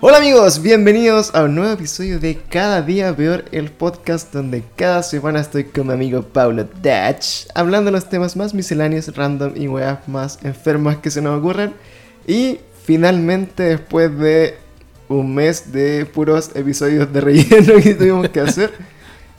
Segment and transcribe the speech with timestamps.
[0.00, 5.02] Hola amigos, bienvenidos a un nuevo episodio de Cada Día Peor, el podcast donde cada
[5.02, 9.66] semana estoy con mi amigo Paulo Dutch, hablando de los temas más misceláneos, random y
[9.66, 11.74] weas más enfermas que se nos ocurran.
[12.28, 14.56] Y finalmente, después de
[15.08, 18.72] un mes de puros episodios de relleno que tuvimos que hacer,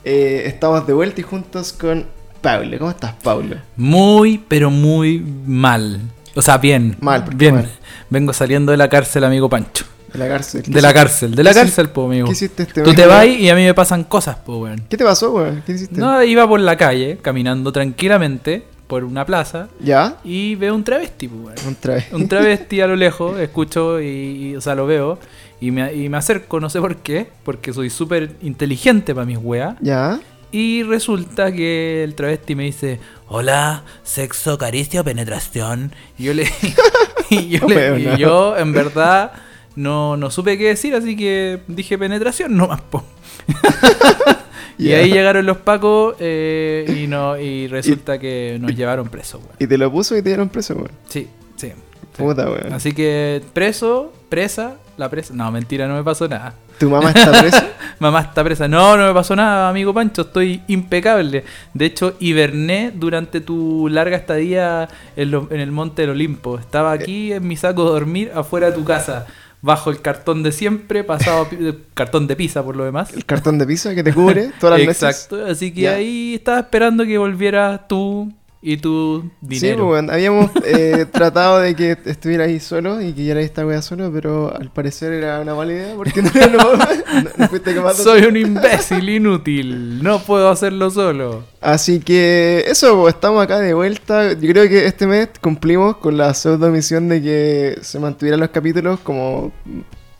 [0.03, 2.05] eh, estamos de vuelta y juntos con
[2.41, 2.77] Paulo.
[2.77, 3.55] ¿Cómo estás, Paulo?
[3.77, 6.01] Muy, pero muy mal.
[6.35, 6.97] O sea, bien.
[6.99, 7.55] Mal, ¿por qué bien.
[7.55, 7.69] mal?
[8.09, 9.85] Vengo saliendo de la cárcel, amigo Pancho.
[10.13, 10.63] De la cárcel.
[10.63, 12.25] De la cárcel, de la ¿Qué cárcel, po, amigo.
[12.27, 14.83] ¿Qué hiciste este Tú te vas y a mí me pasan cosas, po, weón.
[14.89, 15.63] ¿Qué te pasó, weón?
[15.65, 15.99] ¿Qué hiciste?
[15.99, 20.15] No, iba por la calle, caminando tranquilamente por una plaza ¿Ya?
[20.23, 21.55] y veo un travesti, po, weón.
[21.77, 22.05] Otra vez.
[22.11, 25.19] Un travesti a lo lejos, escucho y, y, o sea, lo veo
[25.61, 29.37] y me, y me acerco, no sé por qué, porque soy súper inteligente para mis
[29.37, 29.75] weas.
[29.81, 30.19] ¿Ya?
[30.51, 35.91] Y resulta que el travesti me dice, hola, sexo, caricia o penetración.
[36.17, 36.51] Y yo le
[37.29, 39.31] y yo, No le- veo y yo, en verdad
[39.79, 42.81] no, no supe qué decir, así que dije penetración nomás.
[42.81, 43.03] po.
[44.77, 49.55] y ahí llegaron los pacos eh, y no y resulta que nos llevaron presos, weón.
[49.59, 50.91] Y te lo puso y te dieron preso, weón.
[51.07, 51.67] Sí, sí.
[51.67, 51.73] sí.
[52.23, 52.73] Puta, weón.
[52.73, 55.33] Así que preso, presa, la presa.
[55.33, 56.53] No, mentira, no me pasó nada.
[56.77, 57.67] ¿Tu mamá está presa?
[57.99, 58.65] Mamá está presa.
[58.69, 60.21] No, no me pasó nada, amigo Pancho.
[60.21, 61.43] Estoy impecable.
[61.73, 66.57] De hecho, hiberné durante tu larga estadía en, lo- en el Monte del Olimpo.
[66.57, 69.25] Estaba aquí en mi saco de dormir afuera de tu casa.
[69.61, 71.47] Bajo el cartón de siempre, pasado
[71.93, 73.13] cartón de pizza por lo demás.
[73.13, 75.03] El cartón de pizza que te cubre todas las noches.
[75.03, 75.45] Exacto.
[75.45, 79.87] Así que ahí estaba esperando que volvieras tú y tu Sí, dinero.
[79.87, 80.09] pues.
[80.09, 84.53] Habíamos eh, tratado de que estuviera ahí solo y que ya esta wea solo, pero
[84.53, 88.23] al parecer era una mala idea porque no, no, no- no fuiste capaz de Soy
[88.23, 90.03] un imbécil inútil.
[90.03, 91.43] No puedo hacerlo solo.
[91.61, 94.33] Así que eso, pues, estamos acá de vuelta.
[94.33, 98.49] Yo creo que este mes cumplimos con la pseudo misión de que se mantuvieran los
[98.49, 99.51] capítulos como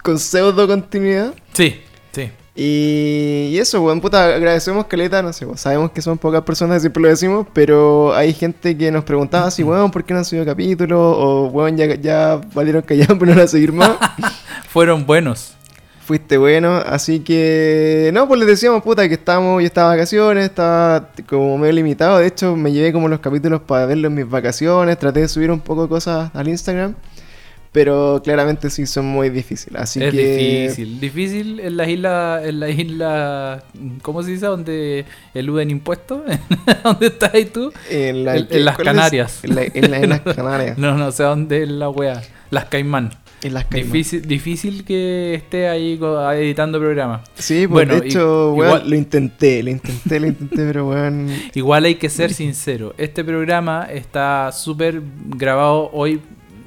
[0.03, 1.33] con pseudo continuidad.
[1.53, 1.81] Sí.
[2.61, 7.01] Y, y eso, weón, puta, agradecemos Caleta, no sé, sabemos que son pocas personas, siempre
[7.01, 10.45] lo decimos, pero hay gente que nos preguntaba así, weón, ¿por qué no han subido
[10.45, 10.99] capítulos?
[10.99, 13.91] O, weón, ya, ya valieron callados, pero no van a seguir más.
[14.67, 15.53] Fueron buenos.
[16.01, 20.43] Fuiste bueno, así que, no, pues les decíamos, puta, que estábamos, yo estaba de vacaciones,
[20.43, 24.29] estaba como medio limitado, de hecho me llevé como los capítulos para verlos en mis
[24.29, 26.95] vacaciones, traté de subir un poco de cosas al Instagram,
[27.71, 30.17] pero claramente sí son muy difíciles, así es que...
[30.67, 33.63] difícil, difícil en las islas, en las islas,
[34.01, 34.45] ¿cómo se dice?
[34.47, 36.21] Donde eluden impuestos,
[36.83, 37.71] ¿dónde estás ahí tú?
[37.89, 38.77] En, la- En- en las.
[38.77, 39.39] Canarias.
[39.43, 40.77] En, la- en la- en las Canarias.
[40.77, 43.11] No, no sé dónde es la wea, las Caimán.
[43.41, 43.91] En las Caimán.
[43.93, 45.97] Difícil, difícil que esté ahí
[46.33, 47.21] editando programas.
[47.35, 51.29] Sí, pues Bueno, de hecho, weón, igual- lo intenté, lo intenté, lo intenté, pero weón.
[51.53, 55.01] Igual hay que ser sincero, este programa está súper
[55.37, 56.19] grabado hoy,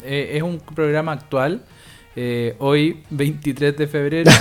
[0.04, 1.62] eh, es un programa actual,
[2.14, 4.30] eh, hoy 23 de febrero.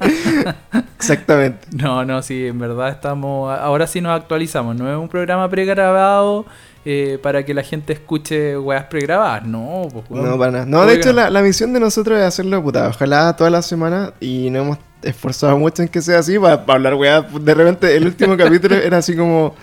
[0.96, 1.68] Exactamente.
[1.72, 3.58] No, no, sí, en verdad estamos.
[3.58, 4.76] Ahora sí nos actualizamos.
[4.76, 6.46] No es un programa pregrabado
[6.84, 9.46] eh, para que la gente escuche weas pregrabadas.
[9.46, 10.30] No, pues, weón.
[10.30, 10.66] No, para nada.
[10.66, 11.16] No, de hecho, no.
[11.16, 14.78] la, la misión de nosotros es hacerlo, puta, ojalá toda la semana y nos hemos
[15.02, 17.22] esforzado mucho en que sea así para, hablar, weá.
[17.22, 19.54] De repente, el último capítulo era así como.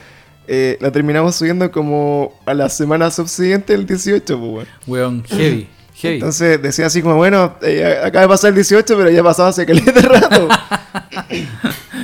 [0.47, 4.68] Eh, lo terminamos subiendo como a la semana subsiguiente, el 18, pues, weón.
[4.88, 6.16] Weón, heavy, heavy.
[6.16, 9.66] Entonces decía así como, bueno, eh, acaba de pasar el 18, pero ya pasaba hace
[9.66, 10.47] caleta de rato.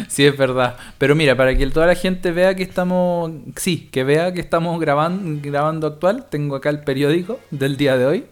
[0.08, 0.78] Sí, es verdad.
[1.00, 3.32] Pero mira, para que toda la gente vea que estamos.
[3.56, 8.06] Sí, que vea que estamos grabando, grabando actual, tengo acá el periódico del día de
[8.06, 8.26] hoy.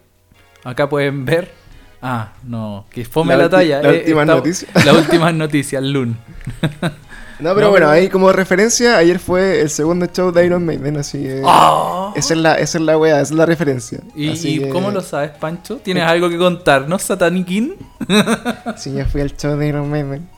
[0.62, 1.50] Acá pueden ver.
[2.00, 3.82] Ah, no, que fome La la, talla.
[3.82, 4.68] la eh, última noticia.
[4.74, 6.16] Las últimas noticias, Lun.
[7.42, 10.64] No, pero No, bueno, pero- ahí como referencia, ayer fue el segundo show de Iron
[10.64, 11.42] Maiden, así que...
[11.44, 12.12] Ah.
[12.14, 14.00] Esa es la, esa es la wea, esa es la referencia.
[14.14, 15.76] ¿Y, Así y que- cómo lo sabes, Pancho?
[15.78, 17.74] ¿Tienes algo que contarnos, Sataniquín?
[18.76, 20.28] Sí, ya fui al show de Iron Maiden.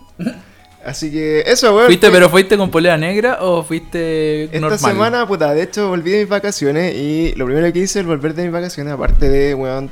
[0.84, 1.86] Así que eso, weón.
[1.86, 4.78] ¿Fuiste, fue- pero fuiste con polera negra o fuiste Esta normal?
[4.78, 8.34] semana, puta, de hecho volví de mis vacaciones y lo primero que hice al volver
[8.34, 9.90] de mis vacaciones, aparte de, weón,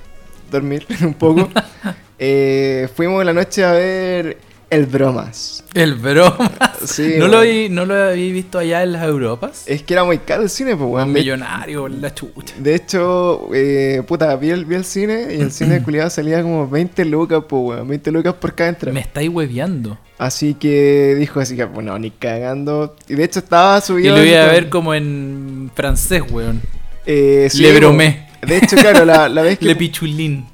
[0.50, 1.48] dormir un poco,
[2.18, 4.36] eh, fuimos en la noche a ver
[4.72, 5.62] El Bromas.
[5.74, 6.50] El broma.
[6.84, 9.64] Sí, ¿No, lo vi, ¿No lo habí visto allá en las Europas?
[9.66, 11.12] Es que era muy caro el cine, pues, weón.
[11.12, 12.54] De- millonario, la chucha.
[12.58, 16.68] De hecho, eh, puta, vi el, vi el cine y el cine culiado salía como
[16.68, 17.88] 20 lucas, pues, weón.
[17.88, 18.92] 20 lucas por cada entrada.
[18.94, 19.98] Me estáis hueveando.
[20.18, 22.96] Así que dijo así que, bueno, ni cagando.
[23.08, 24.16] Y de hecho estaba Y subido.
[24.16, 26.60] lo voy a ver como en francés, weón.
[27.06, 28.28] Eh, sí, Le bromé.
[28.40, 29.66] De hecho, claro, la, la vez que.
[29.66, 30.46] Le pichulín.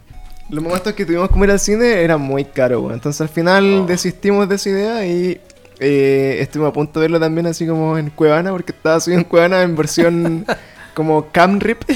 [0.50, 2.94] Los momentos que tuvimos que ir al cine eran muy caros, weón.
[2.94, 3.86] Entonces al final Oh.
[3.86, 5.40] desistimos de esa idea y
[5.80, 9.24] eh, estuvimos a punto de verlo también así como en Cuevana, porque estaba subido en
[9.26, 10.44] Cuevana en versión
[10.94, 11.82] como cam rip.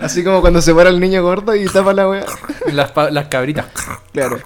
[0.00, 2.24] Así como cuando se para el niño gordo y tapa la wea.
[2.72, 3.66] Las, las cabritas.
[4.12, 4.38] Claro.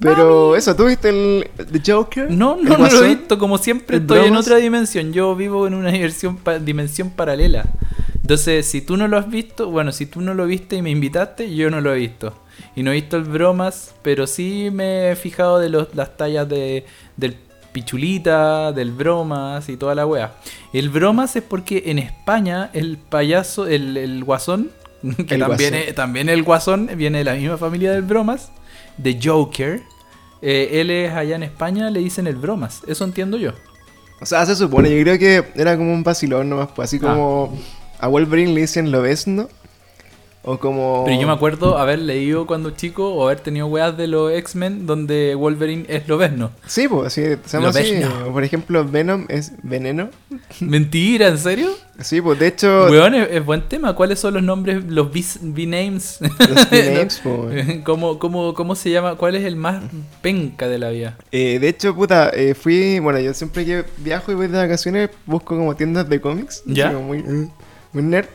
[0.00, 2.30] Pero eso, ¿tú viste el The Joker?
[2.30, 3.38] No, ¿El no, no lo he visto.
[3.38, 5.12] Como siempre ¿El estoy en otra dimensión.
[5.12, 7.66] Yo vivo en una dimensión, pa- dimensión paralela.
[8.30, 10.90] Entonces, si tú no lo has visto, bueno, si tú no lo viste y me
[10.90, 12.32] invitaste, yo no lo he visto.
[12.76, 16.48] Y no he visto el bromas, pero sí me he fijado de los, las tallas
[16.48, 16.86] de,
[17.16, 17.34] del
[17.72, 20.34] pichulita, del bromas y toda la wea.
[20.72, 24.70] El bromas es porque en España el payaso, el, el guasón,
[25.26, 25.74] que El también, Guasón.
[25.88, 28.52] es- también el guasón viene de la misma familia del bromas,
[28.96, 29.82] de Joker.
[30.40, 32.82] Eh, él es allá en España, le dicen el bromas.
[32.86, 33.50] Eso entiendo yo.
[34.20, 37.48] O sea, se supone, yo creo que era como un vacilón nomás, pues así Ah.
[38.00, 39.48] A Wolverine le dicen Lobezno.
[40.42, 41.02] O como.
[41.04, 44.86] Pero yo me acuerdo haber leído cuando chico o haber tenido weas de los X-Men
[44.86, 46.50] donde Wolverine es lobezno.
[46.66, 48.00] Sí, pues, sí, se llama así.
[48.26, 50.08] O por ejemplo, Venom es veneno.
[50.60, 51.68] Mentira, ¿en serio?
[52.00, 52.86] Sí, pues de hecho.
[52.88, 53.94] Weón, es, es buen tema.
[53.94, 56.20] ¿Cuáles son los nombres, los B-names?
[56.22, 57.82] Los B-names, pues.
[57.84, 59.16] ¿Cómo, cómo, ¿Cómo se llama?
[59.16, 59.82] ¿Cuál es el más
[60.22, 61.18] penca de la vida?
[61.32, 62.98] Eh, de hecho, puta, eh, fui.
[62.98, 66.62] Bueno, yo siempre que viajo y voy de vacaciones busco como tiendas de cómics.
[66.64, 66.94] ¿Ya?
[66.94, 67.50] como muy,
[67.92, 68.26] muy nerd.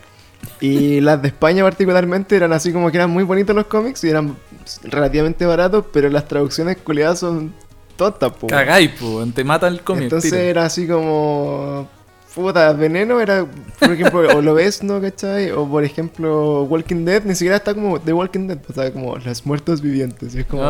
[0.60, 4.10] Y las de España, particularmente, eran así como que eran muy bonitos los cómics y
[4.10, 4.36] eran
[4.84, 7.54] relativamente baratos, pero las traducciones culiadas son
[7.96, 8.52] tontas, pues.
[8.52, 10.04] Cagáis, po, te mata el cómic.
[10.04, 11.88] Entonces era así como.
[12.34, 13.48] Puta, veneno era,
[13.80, 15.00] por ejemplo, o lo ves, ¿no?
[15.00, 15.52] ¿Cachai?
[15.52, 19.16] O por ejemplo, Walking Dead, ni siquiera está como The Walking Dead, o sea, como
[19.16, 20.36] los muertos vivientes.
[20.36, 20.62] Y es como.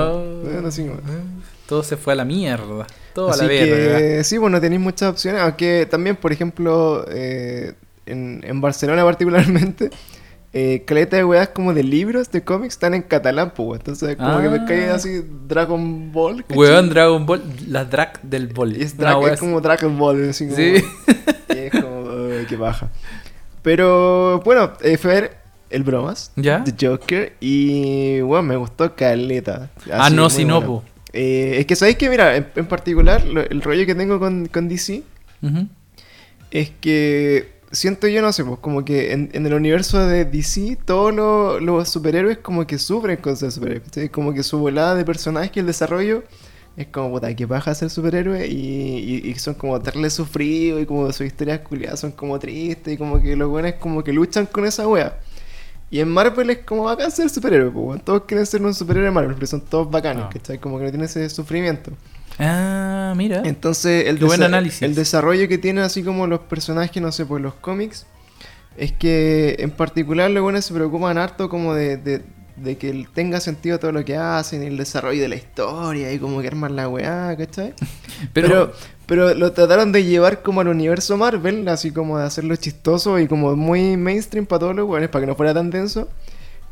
[0.43, 0.99] Bueno, así como,
[1.65, 2.85] Todo se fue a la mierda.
[3.13, 7.73] Todo a la que sí, bueno, tenéis muchas opciones, aunque también, por ejemplo, eh,
[8.05, 9.89] en, en Barcelona particularmente,
[10.53, 14.39] eh, caleta de weas como de libros, de cómics, están en catalán, pues, entonces como
[14.41, 14.65] que me Ah.
[14.67, 16.43] cae así Dragon Ball.
[16.43, 16.57] ¿cachai?
[16.57, 18.75] Weón, Dragon Ball, la drag del bol.
[18.77, 20.55] Y es, Una Dra- wea es como Dragon Ball, así como...
[20.57, 20.75] Sí.
[21.55, 22.09] Y es como,
[22.39, 22.89] "Ay, qué baja.
[23.61, 25.37] Pero bueno, eh, ver
[25.69, 26.63] el bromas, ¿Ya?
[26.63, 29.69] The Joker, y bueno, me gustó caleta.
[29.91, 30.81] Ah, así, no, muy si no, bueno.
[30.81, 30.83] po.
[31.13, 34.47] Eh, es que sabéis que, mira, en, en particular, lo- el rollo que tengo con,
[34.47, 35.03] con DC
[35.41, 35.67] Ujú.
[36.51, 40.77] es que siento yo, no sé, pues como que en, en el universo de DC
[40.85, 44.09] todos los, los superhéroes como que sufren con ser superhéroes.
[44.11, 46.23] Como que su volada de personaje y el desarrollo
[46.77, 50.85] es como, puta, que baja ser superhéroe y, y, y son como darle sufrido y
[50.85, 54.45] como sus historias culiadas son como tristes y como que los buenos como que luchan
[54.45, 55.17] con esa wea.
[55.91, 59.11] Y en Marvel es como bacán ser superhéroe, pues, todos quieren ser un superhéroe de
[59.11, 60.29] Marvel, pero son todos bacanos, Ah.
[60.33, 60.57] ¿cachai?
[60.57, 61.91] Como que no tienen ese sufrimiento.
[62.39, 63.41] Ah, mira.
[63.45, 64.81] Entonces, el, Qué buen análisis.
[64.81, 68.05] el desarrollo que tienen así como los personajes, no sé, pues los cómics,
[68.77, 72.21] es que en particular los buenos se preocupan harto como de, de,
[72.57, 76.19] de que tenga sentido todo lo que hacen, y el desarrollo de la historia y
[76.19, 77.73] como que arman la weá, ¿cachai?
[78.33, 78.73] Pero, Pero,
[79.07, 83.27] pero, lo trataron de llevar como al universo Marvel, así como de hacerlo chistoso y
[83.27, 86.09] como muy mainstream para todos los weones, para que no fuera tan denso.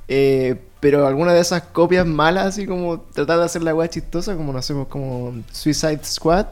[0.08, 4.36] Eh, pero alguna de esas copias malas, así como tratar de hacer la weá chistosa,
[4.36, 6.48] como no sé, pues, como Suicide Squad,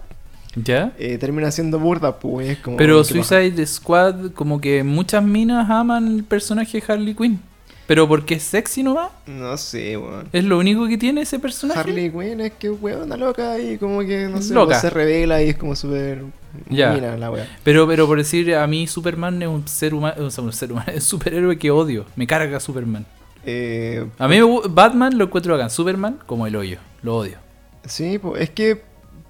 [0.55, 0.93] ¿ya?
[0.97, 2.49] eh, termina siendo burda, pues.
[2.49, 3.03] es como, Pero.
[3.03, 7.41] Suicide Squad, como que muchas minas aman el personaje de Harley Quinn.
[7.87, 9.11] Pero porque es sexy nomás.
[9.27, 10.29] No sé, weón.
[10.31, 11.77] Es lo único que tiene ese personaje.
[11.81, 14.67] Harley Quinn es que weón, una loca y como que, no sé, Loca.
[14.67, 16.23] pues, se revela y es como súper.
[16.69, 16.93] Ya.
[16.93, 17.47] mina la weá.
[17.65, 20.71] Pero, pero por decir, a mí Superman es un ser humano, o sea, un ser
[20.71, 22.05] humano, es un superhéroe que odio.
[22.15, 23.05] Me carga Superman.
[23.45, 24.37] Eh, A mí
[24.69, 25.69] Batman lo encuentro bacán.
[25.69, 26.77] Superman, como el hoyo.
[27.01, 27.37] Lo odio.
[27.85, 28.81] Sí, es que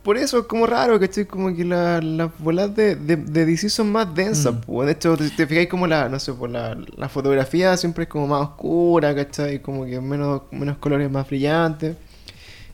[0.04, 1.26] por eso es como raro, ¿cachai?
[1.26, 4.60] Como que la- las bolas de, de, de DC son más densas, Mm.
[4.62, 4.86] pues.
[4.88, 8.10] De hecho, te, te fijáis como la, no sé, por la, la fotografía siempre es
[8.10, 9.62] como más oscura, ¿cachai?
[9.62, 11.96] Como que menos, menos colores más brillantes.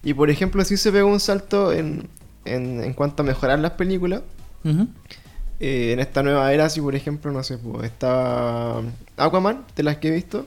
[0.03, 2.07] Y por ejemplo, sí se pegó un salto en,
[2.45, 4.21] en, en cuanto a mejorar las películas.
[5.59, 8.81] Eh, en esta nueva era, si por ejemplo, no sé, pues estaba
[9.17, 10.45] Aquaman, de las que he visto,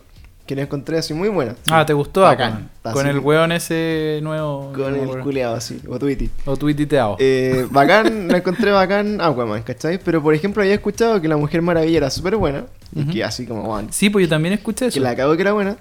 [0.50, 1.54] que la encontré así muy buena.
[1.70, 2.68] Ah, ¿te gustó Bacán.
[2.82, 2.92] Aquaman?
[2.94, 4.72] Con así, el weón ese nuevo.
[4.74, 6.28] Con el culeado así, o Tweety.
[6.44, 7.14] O tuititeado.
[7.20, 10.00] Eh, bacán, la encontré bacán Aquaman, ¿cachai?
[10.04, 12.64] Pero por ejemplo había escuchado que la Mujer Maravilla era súper buena.
[12.96, 13.12] Y Ujú.
[13.12, 14.94] que así como, weón, Sí, pues yo también escuché eso.
[14.94, 15.76] que la cago que era buena.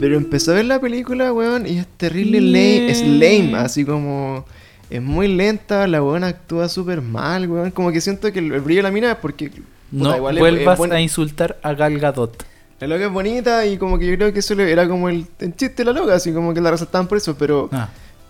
[0.00, 4.46] Pero empezó a ver la película, weón, y es terrible lame, es lame, así como...
[4.88, 7.70] Es muy lenta, la weón actúa súper mal, weón.
[7.72, 9.50] Como que siento que el, brillo de la mina es porque...
[9.50, 12.42] puta, No igual es- vuelvas es buena- a insultar a Gal Gadot.
[12.80, 15.56] La loca es bonita y como que yo creo que eso era como el, el
[15.56, 17.68] chiste de la loca, así como que la resaltaban por eso, pero...
[17.72, 17.88] Ah,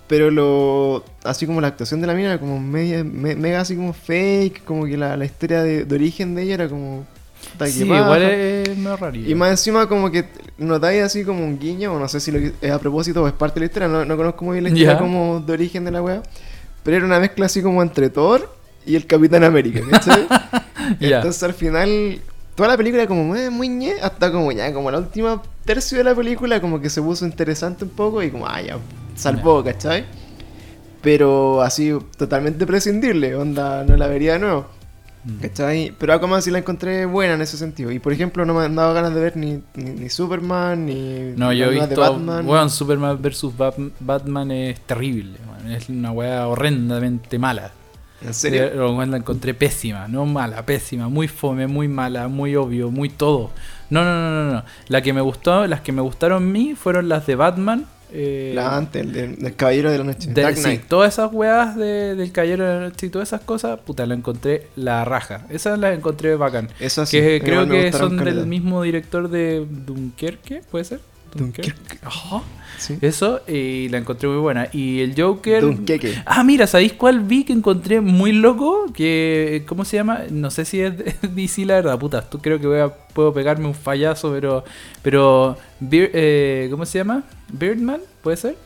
[0.08, 1.04] Pero lo.
[1.22, 4.64] Así como la actuación de la mina era como media, me- mega así como fake.
[4.64, 7.04] Como que la, la historia de, de origen de ella era como.
[7.66, 8.00] sí, paja.
[8.04, 9.14] igual es medio raro.
[9.14, 10.24] Y más encima como que
[10.56, 13.26] notáis así como un guiño, o no sé si lo que- es a propósito o
[13.28, 14.98] es parte de la historia, no, no conozco muy bien la historia Ya.
[14.98, 16.22] como de origen de la wea.
[16.84, 18.50] Pero era una mezcla así como entre Thor
[18.86, 20.26] y el Capitán América, ¿cachai?
[21.00, 21.16] Ya.
[21.18, 22.18] Entonces al final
[22.58, 26.02] toda la película como muy, muy ñe, hasta como ya, como la última tercio de
[26.04, 28.78] la película, como que se puso interesante un poco y como, ah, ya,
[29.14, 30.04] salvó, ¿cachai?
[31.00, 34.66] Pero así, totalmente prescindible, onda, no la vería de nuevo.
[35.24, 35.36] Mm.
[35.40, 35.94] ¿Cachai?
[35.98, 37.92] Pero Aquaman sí la encontré buena en ese sentido.
[37.92, 41.32] Y por ejemplo, no me han dado ganas de ver ni, ni, ni Superman, ni.
[41.36, 41.86] No, yo he visto.
[41.86, 42.48] de Batman.
[42.48, 43.44] Weón, Superman vs.
[43.56, 45.38] Bat- Batman es terrible.
[45.70, 47.70] Es una weá horrendamente mala.
[48.20, 48.96] ¿En serio?
[49.06, 53.50] La encontré pésima, no mala, pésima, muy fome, muy mala, muy obvio, muy todo.
[53.90, 54.64] No, no, no, no, no.
[54.88, 57.86] La que me gustó, las que me gustaron a mí fueron las de Batman.
[58.12, 60.30] eh, La antes, el del, del Caballero de la Noche.
[60.32, 60.82] de- Dark sí, Knight.
[60.88, 64.14] todas esas weas de, del Caballero de la Noche y todas esas cosas, puta, la
[64.14, 65.46] encontré la raja.
[65.50, 66.68] Esas las encontré bacán.
[66.80, 67.18] Eso sí.
[67.20, 71.00] que creo que son del mismo director de Dunkerque, ¿puede ser?
[71.34, 71.74] Dunkerque.
[72.02, 72.42] Ajá.
[72.78, 72.96] Sí.
[73.00, 74.68] Eso, y la encontré muy buena.
[74.72, 75.62] Y el Joker.
[75.62, 76.22] Dunkerque.
[76.24, 78.86] Ah, mira, ¿sabéis cuál vi que encontré muy loco?
[78.94, 80.20] Que, ¿cómo se llama?
[80.30, 80.92] No sé si es
[81.34, 82.22] DC, la verdad, puta.
[82.22, 84.64] Tú creo que voy a, puedo pegarme un fallazo, pero.
[85.02, 85.56] Pero.
[85.80, 87.24] Beard- eh, ¿Cómo se llama?
[87.52, 88.56] Birdman, ¿puede ser?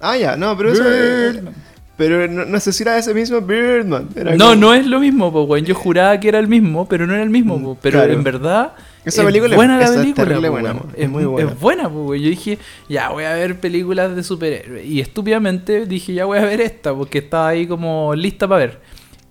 [0.00, 0.82] Ah, ya, no, pero eso.
[0.86, 1.54] eh, Birdman.
[1.98, 4.08] Pero no, no sé si era ese mismo Birdman.
[4.16, 5.66] Era No, como- no es lo mismo, po, weón.
[5.66, 7.76] Yo juraba que era el mismo, pero no era el mismo, po.
[7.82, 8.12] Pero Claro.
[8.14, 8.72] en verdad.
[9.04, 10.34] Esa es película buena la es película.
[10.34, 10.78] po, buena, weón.
[10.78, 10.88] po.
[10.96, 11.50] Es muy buena.
[11.50, 12.14] Es buena, po.
[12.14, 14.86] Yo dije, ya voy a ver películas de superhéroes.
[14.86, 18.80] Y estúpidamente dije, ya voy a ver esta, porque estaba ahí como lista para ver.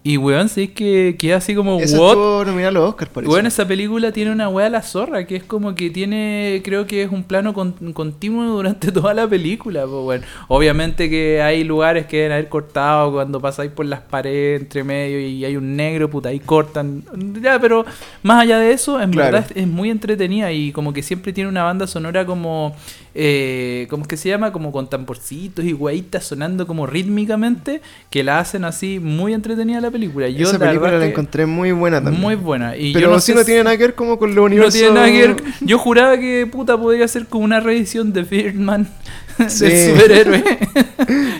[0.03, 2.09] Y weón, sí que queda así como, Esa what?
[2.11, 3.29] estuvo nominada a los Oscars, por eso.
[3.29, 6.87] Bueno, esa película tiene una weá a la zorra, que es como que tiene, creo
[6.87, 9.81] que es un plano con- continuo durante toda la película.
[9.81, 14.61] Pues bueno, obviamente que hay lugares que deben haber cortado cuando pasáis por las paredes
[14.61, 17.03] entre medio y hay un negro, puta, ahí cortan.
[17.41, 17.85] Ya, pero
[18.23, 19.33] más allá de eso, en Claro.
[19.33, 22.73] verdad es, es muy entretenida y como que siempre tiene una banda sonora como,
[23.13, 24.53] eh, ¿cómo es que se llama?
[24.53, 29.87] Como con tamborcitos y guaitas sonando como rítmicamente, que la hacen así muy entretenida la
[29.87, 29.96] película.
[29.97, 32.21] Yo esa la película la encontré muy buena también.
[32.21, 32.75] muy buena.
[32.77, 34.43] Y pero yo no sé no si- tiene nada que ver como con los no
[34.43, 34.73] universos.
[34.73, 35.35] tiene nada que ver.
[35.61, 38.87] Yo juraba que puta podría ser como una reedición de Birdman
[39.47, 39.65] Sí.
[39.65, 40.43] del superhéroe.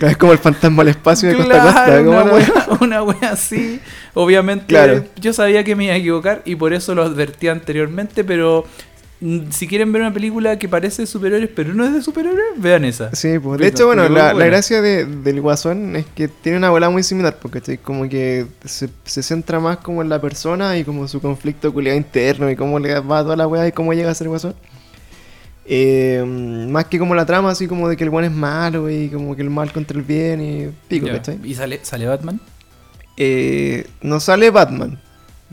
[0.00, 1.84] Es como el fantasma al espacio de Costa a Costa.
[1.86, 3.80] claro, como una wea, una wea así.
[4.14, 5.04] Obviamente Claro.
[5.20, 8.64] yo sabía que me iba a equivocar y por eso lo advertí anteriormente, pero
[9.50, 12.84] si quieren ver una película que parece de superhéroes pero no es de superhéroes, vean
[12.84, 13.14] esa.
[13.14, 13.58] Sí, pues.
[13.60, 17.36] De hecho, bueno, la, gracia de- del Guasón es que tiene una bola muy similar,
[17.40, 21.72] porque como que se, se centra más como en la persona y como su conflicto
[21.72, 24.28] culiado interno y cómo le va a toda la weá y cómo llega a ser
[24.28, 24.54] Guasón.
[25.70, 26.24] Eh,
[26.70, 29.36] más que como la trama, así como de que el buen es malo y como
[29.36, 31.08] que el mal contra el bien y pico.
[31.08, 31.38] ¿cachai?
[31.44, 32.40] ¿Y sale, sale Batman?
[33.18, 34.98] Eh, no sale Batman,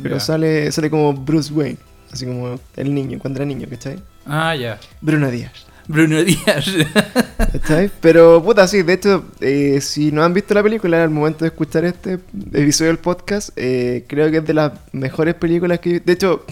[0.02, 1.78] pero sale, sale como Bruce Wayne,
[2.16, 4.02] así como el niño, cuando era niño, ¿cachai?
[4.26, 4.80] Ah, ya.
[5.02, 5.52] Bruno Díaz.
[5.88, 6.66] Bruno Díaz.
[7.52, 7.92] ¿Cachai?
[8.02, 11.50] Pero, puta, sí, de hecho, eh, si no han visto la película al momento de
[11.50, 12.20] escuchar este
[12.54, 16.00] episodio del podcast, eh, creo que es de las mejores películas que...
[16.00, 16.46] De hecho,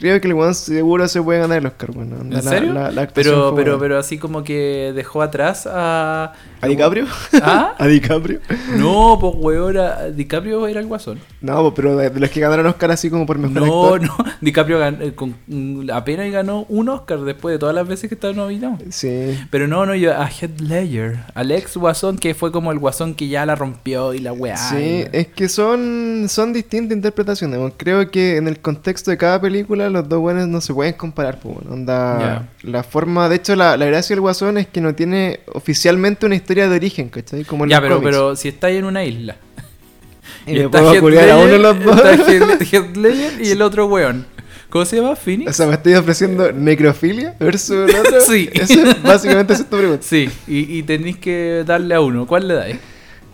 [0.00, 2.16] creo que el weón seguro se puede ganar el Oscar, bueno.
[2.20, 2.72] ¿En la- serio?
[2.72, 6.32] la- la actuación pero, pero, pero así como que dejó atrás a.
[6.62, 7.06] ¿A DiCaprio?
[7.42, 7.74] ¿Ah?
[7.78, 8.40] ¿A DiCaprio?
[8.76, 11.20] No, pues weón, era- DiCaprio era el guasón.
[11.40, 14.02] No, pues, pero de, los que ganaron Oscar así como por mejor No, actor.
[14.02, 18.08] no, DiCaprio gan- eh, con- mm, apenas ganó un Oscar después de todas las veces
[18.08, 18.78] que estaba nominado.
[18.90, 19.38] Sí.
[19.50, 23.14] Pero no, no, yo a Heath Ledger, al ex guasón que fue como el guasón
[23.14, 24.56] que ya la rompió y la weá.
[24.56, 27.58] Sí, y- es que son, son distintas interpretaciones.
[27.76, 31.38] Creo que en el contexto de cada película los dos buenos no se pueden comparar.
[31.40, 31.56] pues.
[31.68, 36.26] Onda, La forma, de hecho, la, la gracia del Guasón es que no tiene oficialmente
[36.26, 37.44] una historia de origen, ¿cachai?
[37.44, 38.10] Como en ya, los pero, cómics.
[38.16, 39.36] pero si estáis en una isla.
[40.46, 41.96] Y le está puedo Heath culiar a uno de Ledger- los dos.
[42.04, 42.24] está
[42.64, 44.26] Heath- Ledger y el otro weón.
[44.70, 45.10] ¿Cómo se llama?
[45.10, 45.56] O ¿Phoenix?
[45.56, 48.20] sea, me estoy ofreciendo necrofilia versus el otro.
[48.26, 48.48] Sí.
[48.52, 50.02] Eso, básicamente esa es tu pregunta.
[50.06, 52.26] Sí, y, y tenéis que darle a uno.
[52.26, 52.76] ¿Cuál le dais?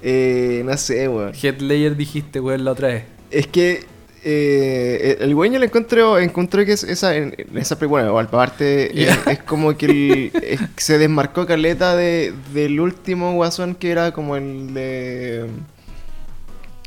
[0.03, 1.33] Eh, no sé, weón.
[1.35, 3.05] Heath Ledger dijiste, weón, la otra vez.
[3.31, 3.85] Es que
[4.29, 9.13] eh, el güey yo le encontré, encontré que es- esa, en- esa bueno, aparte Ya.
[9.13, 14.11] es, es como que el- es- se desmarcó caleta de, del último guasón que era
[14.11, 15.47] como el de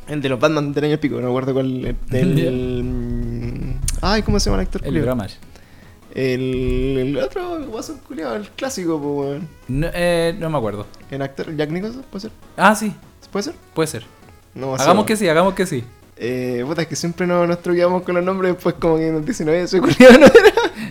[0.08, 4.38] el de los Batman del año pico, no me acuerdo cuál el, del ay, ¿cómo
[4.38, 4.82] se llama el actor?
[4.84, 5.00] El?
[5.00, 5.34] Bramash.
[6.14, 9.48] El, el otro guasón culiao, el clásico, pues, weón.
[9.68, 10.86] No, eh, no me acuerdo.
[11.10, 12.32] El actor Jack Nicholson, ¿puede ser?
[12.56, 12.92] Ah, sí,
[13.30, 13.54] ¿Puede ser?
[13.74, 14.04] puede ser.
[14.54, 15.84] No, hagamos que sí, hagamos que sí.
[16.22, 19.24] Eh, puta, es que siempre nos, nos truqueamos con los nombres, después como que nos
[19.24, 20.30] dicen, oye, soy era.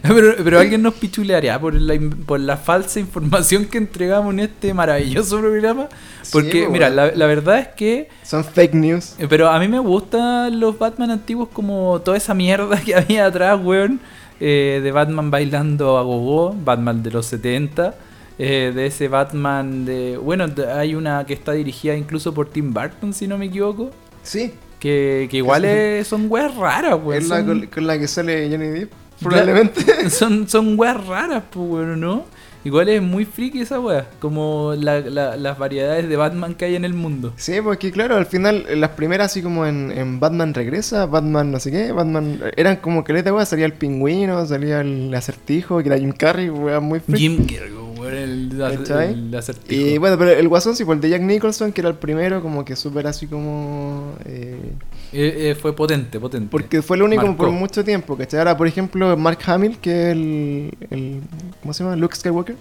[0.01, 1.93] Pero, pero alguien nos pichulearía por la,
[2.25, 5.87] por la falsa información que entregamos en este maravilloso programa.
[6.23, 8.07] Sí, Porque, pues, mira, la, la verdad es que.
[8.23, 9.15] Son fake news.
[9.19, 13.25] eh, Pero a mí me gustan los Batman antiguos como toda esa mierda que había
[13.27, 13.99] atrás, weón.
[14.39, 17.93] eh, de Batman bailando a gogo, Batman de los 70.
[18.39, 20.17] eh, de ese Batman de...
[20.17, 20.45] Bueno,
[20.75, 23.91] hay una que está dirigida incluso por Tim Burton, si no me equivoco.
[24.23, 24.53] Sí.
[24.79, 27.21] Que, que igual es- son weas raras, weón.
[27.21, 30.09] es la son- con, con la que sale Johnny Depp, probablemente.
[30.09, 32.25] son, son weas raras, pues, weón, ¿no?
[32.63, 34.09] Igual es muy friki esa wea.
[34.19, 37.33] Como la- la- las variedades de Batman que hay en el mundo.
[37.37, 41.51] Sí, porque claro, al final, en las primeras, así como en, en Batman Regresa, Batman
[41.51, 42.41] no sé qué, Batman.
[42.57, 46.81] Eran como que weá, salía el pingüino, salía el acertijo, que era Jim Carrey, weá,
[46.81, 47.17] muy freak.
[47.19, 49.13] Jim Carrey, weón, el, ¿Cachai?
[49.13, 49.81] el acertijo.
[49.87, 52.41] Y bueno, pero el guasón, sí, por el de Jack Nicholson, que era el primero,
[52.41, 54.13] como que súper así como.
[54.25, 54.71] eh,
[55.11, 56.47] Eh, eh, fue potente, potente.
[56.51, 57.37] porque fue el único Marcó.
[57.45, 58.39] por mucho tiempo, ¿cachai?
[58.39, 61.21] Ahora, por ejemplo, Mark Hamill, que es el, el.
[61.61, 61.95] ¿Cómo se llama?
[61.95, 62.55] Luke Skywalker.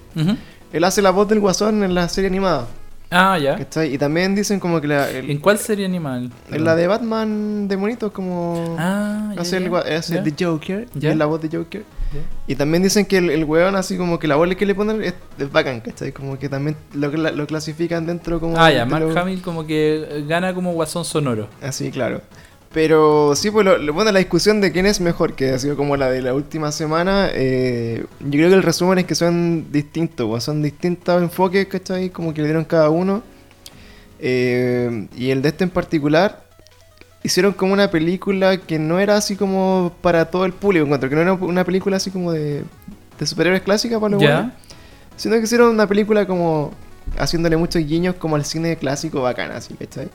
[0.72, 2.66] Él hace la voz del guasón en la serie animada,
[3.10, 3.56] Ah, ya.
[3.56, 3.94] ¿cachai?
[3.94, 5.10] Y también dicen como que la.
[5.10, 6.30] el- ¿En cuál serie animal?
[6.50, 8.76] en la de Batman de monitos, como.
[8.78, 11.10] Ah, ya, hace ya, el, gua- hace ya, de Joker, Ya.
[11.10, 11.84] es la voz de Joker.
[12.46, 15.02] Y también dicen que el, el weón, así como que la voz que le ponen
[15.02, 16.12] es, es bacán, ¿cachai?
[16.12, 18.58] Como que también lo, lo clasifican dentro como.
[18.58, 21.48] Ah, ya, Mark lo- Hamill como que gana como guasón sonoro.
[21.60, 22.22] Así, claro.
[22.72, 25.76] Pero sí, pues lo, lo- bueno, la discusión de quién es mejor, que ha sido
[25.76, 29.70] como la de la última semana, eh, yo creo que el resumen es que son
[29.72, 32.10] distintos, pues, son distintos enfoques, ¿cachai?
[32.10, 33.22] Como que le dieron cada uno.
[34.20, 36.44] Eh, y el de este en particular,
[37.22, 41.16] hicieron como una película que no era así como para todo el público, encuentro, que
[41.16, 42.64] no era una película así como de,
[43.18, 44.52] de superhéroes clásica para los buenos,
[45.16, 46.72] sino que hicieron una película como
[47.18, 50.08] haciéndole muchos guiños como al cine clásico bacán, así, ¿cachai?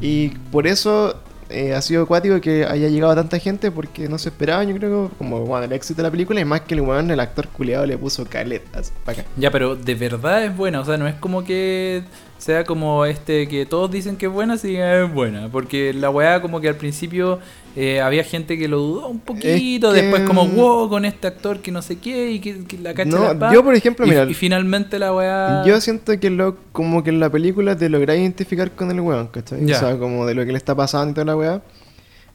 [0.00, 1.20] Y por eso
[1.50, 5.10] eh, ha sido acuático que haya llegado tanta gente porque no se esperaba, yo creo,
[5.18, 7.84] como bueno, el éxito de la película y más que el weón, el actor culiado
[7.84, 9.24] le puso caletas acá.
[9.36, 12.04] Ya, pero de verdad es buena, o sea, no es como que
[12.42, 16.42] sea como este que todos dicen que es buena, sí es buena, porque la weá
[16.42, 17.38] como que al principio
[17.76, 21.60] eh, había gente que lo dudó un poquito, que- después como wow con este actor
[21.60, 24.04] que no sé qué y que, que la cacha No, la pa", yo, por ejemplo,
[24.06, 27.76] y, mira, y finalmente la weá Yo siento que lo, como que en la película
[27.76, 29.64] te lográs identificar con el weón, ¿cachai?
[29.64, 29.76] Ya.
[29.76, 31.62] O sea, como de lo que le está pasando y toda la weá.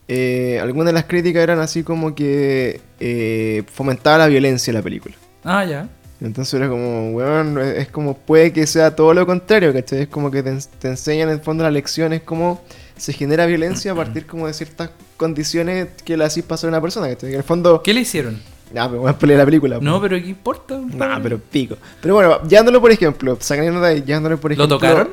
[0.08, 4.82] Eh, algunas de las críticas eran así como que eh, fomentaba la violencia en la
[4.82, 5.16] película.
[5.44, 5.90] Ah, ya.
[6.19, 10.03] Entonces era como, weón, es como puede que sea todo lo contrario, ¿cachai?
[10.03, 12.62] Es como que te, ens- te enseñan en el fondo la lección, es como
[12.97, 16.82] se genera violencia a partir como de ciertas condiciones que le haces pasar a una
[16.82, 17.30] persona, ¿cachai?
[17.30, 17.84] En el fondo...
[17.84, 18.41] ¿Qué le hicieron?
[18.73, 19.77] Nah, pero voy a pelear la película.
[19.80, 20.01] No, po.
[20.01, 20.77] pero ¿qué importa?
[20.93, 21.77] Nah, pero pico.
[22.01, 24.77] Pero bueno, llevándolo por ejemplo, sacando de ahí, llevándolo por ¿Lo ejemplo...
[24.77, 25.10] tocaron?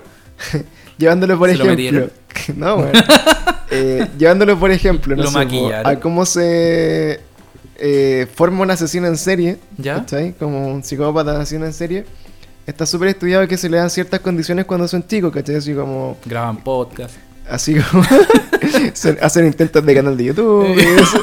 [0.98, 1.84] llevándolo por ¿Se lo ejemplo...
[1.84, 2.12] metieron?
[2.56, 3.00] no, bueno.
[3.70, 7.20] Eh, llevándolo por ejemplo, no Lo sé, a cómo se
[7.76, 9.96] eh, forma un asesino en serie, ¿Ya?
[9.96, 10.32] ¿cachai?
[10.32, 12.04] Como un psicópata asesino en serie.
[12.66, 15.56] Está súper estudiado que se le dan ciertas condiciones cuando son chicos, ¿cachai?
[15.56, 16.16] Así como...
[16.24, 17.16] Graban podcast.
[17.48, 18.04] Así como...
[19.20, 21.20] hacen intentos de canal de YouTube y eso.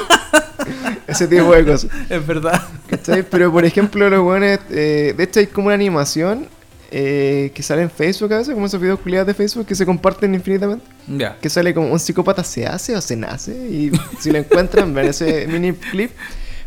[1.08, 1.90] Ese tipo de cosas.
[2.10, 2.62] Es verdad.
[2.88, 3.24] ¿Cachai?
[3.24, 4.60] Pero por ejemplo, los buenos.
[4.70, 6.48] de hecho, hay como una animación
[6.94, 9.86] eh, que sale en Facebook a veces, como esos videos culiados de Facebook que se
[9.86, 10.86] comparten infinitamente.
[11.08, 11.38] Ya.
[11.40, 13.54] Que sale como un psicópata se hace o se nace.
[13.54, 16.12] Y si lo encuentran, ven ese mini clip.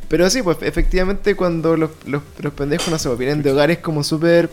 [0.09, 3.79] Pero sí, pues efectivamente, cuando los, los, los pendejos no se sé, vienen de hogares
[3.79, 4.51] como súper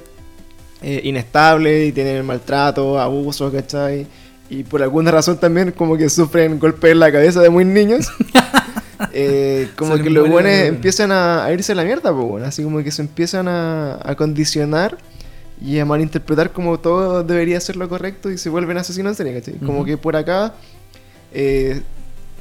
[0.82, 4.08] eh, inestables y tienen maltrato, abuso, ¿cachai?
[4.50, 8.08] Y por alguna razón también como que sufren golpes en la cabeza de muy niños.
[9.14, 12.46] eh, como Se que los buenos empiezan a, a irse a la mierda, pues, bueno,
[12.46, 14.98] así como que se empiezan a, a condicionar
[15.62, 19.34] y a malinterpretar como todo debería ser lo correcto y se vuelven asesinos en serie,
[19.34, 19.60] ¿cachai?
[19.60, 20.56] Como que por acá
[21.34, 21.82] eh,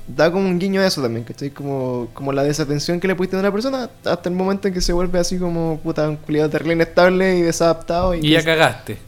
[0.07, 1.51] da como un guiño a eso también, ¿cachai?
[1.51, 4.81] Como, como la desatención que le pusiste a una persona hasta el momento en que
[4.81, 8.99] se vuelve así como puta, un culiado terrible inestable y desadaptado y, Y ya cagaste.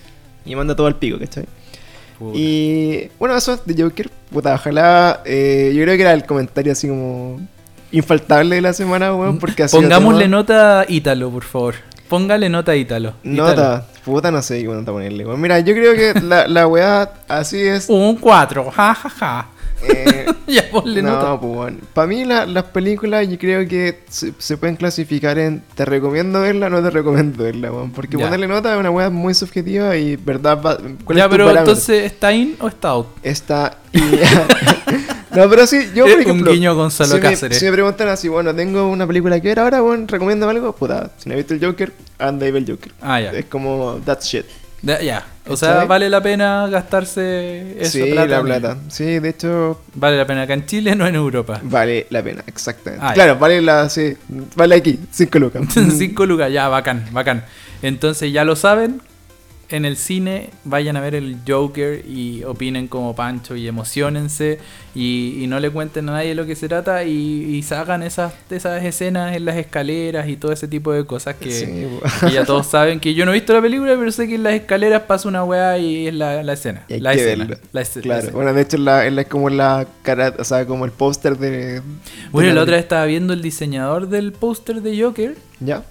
[0.44, 1.44] y manda todo al pico, ¿cachai?
[2.18, 2.38] Puta.
[2.38, 4.10] Y bueno, eso es de Joker.
[4.30, 5.22] Puta, ojalá.
[5.24, 7.40] eh, yo creo que era el comentario así como
[7.90, 9.38] infaltable de la semana, weón.
[9.38, 11.74] Porque así Pongámosle nota a Ítalo, por favor.
[12.08, 13.14] Póngale nota Ítalo.
[13.22, 13.86] Nota.
[14.04, 15.40] Puta, no sé qué nota ponerle, weón.
[15.40, 17.88] Mira, yo creo que la, la weá así es.
[17.88, 19.48] Un 4, ja, ja, ja.
[19.88, 21.40] Eh, ya ponle no, nota.
[21.40, 21.78] pues bueno.
[21.94, 26.40] Para mí la- las películas yo creo que se, se pueden clasificar en te recomiendo
[26.40, 27.70] verla, no te recomiendo verla.
[27.94, 28.24] Porque Ya.
[28.24, 31.44] ponerle nota es una weá muy subjetiva y verdad va- ¿cuál Ya, es tu pero
[31.46, 31.72] parámetro?
[31.72, 33.06] entonces, ¿está in o está out?
[33.22, 33.78] Está.
[33.92, 33.98] y-
[35.36, 36.50] no, pero sí, yo por ejemplo.
[36.50, 37.58] un guiño Gonzalo si me, Cáceres.
[37.58, 41.10] si me preguntan así, bueno, tengo una película que ver ahora, bueno, recomiendo algo, puta,
[41.18, 42.92] si no he visto el Joker, anda y ve el Joker.
[43.00, 43.32] Ah, ya.
[43.32, 44.44] Es como that shit.
[44.82, 45.24] Ya, ya.
[45.48, 45.86] O sea, ¿Cachai?
[45.88, 48.26] vale la pena gastarse esa sí, plata.
[48.26, 48.76] la en- plata.
[48.88, 51.60] Sí, de hecho, Vale la pena acá en Chile, no en Europa.
[51.62, 53.04] vale la pena, exactamente.
[53.06, 54.16] Ah, claro, vale la, sí,
[54.56, 55.62] vale aquí, 5 lucas.
[55.98, 57.44] 5 lucas, ya, bacán, bacán.
[57.82, 59.00] Entonces ya lo saben.
[59.68, 64.58] En el cine vayan a ver el Joker y opinen como Pancho y emocionense
[64.94, 67.10] y, y no le cuenten a nadie lo que se trata y,
[67.56, 71.50] y sacan esas, esas escenas en las escaleras y todo ese tipo de cosas que,
[71.50, 71.86] Sí,
[72.26, 74.42] que ya todos saben que yo no he visto la película, pero sé que en
[74.42, 76.84] las escaleras pasa una weá y es la, la escena.
[76.88, 77.44] Y la escena.
[77.46, 80.84] la la Claro, bueno, de hecho, la, es la- como la cara, o sea, como
[80.84, 81.80] el póster de.
[82.30, 85.82] Bueno, de la otra vez estaba viendo el diseñador del póster de Joker, ¿Ya?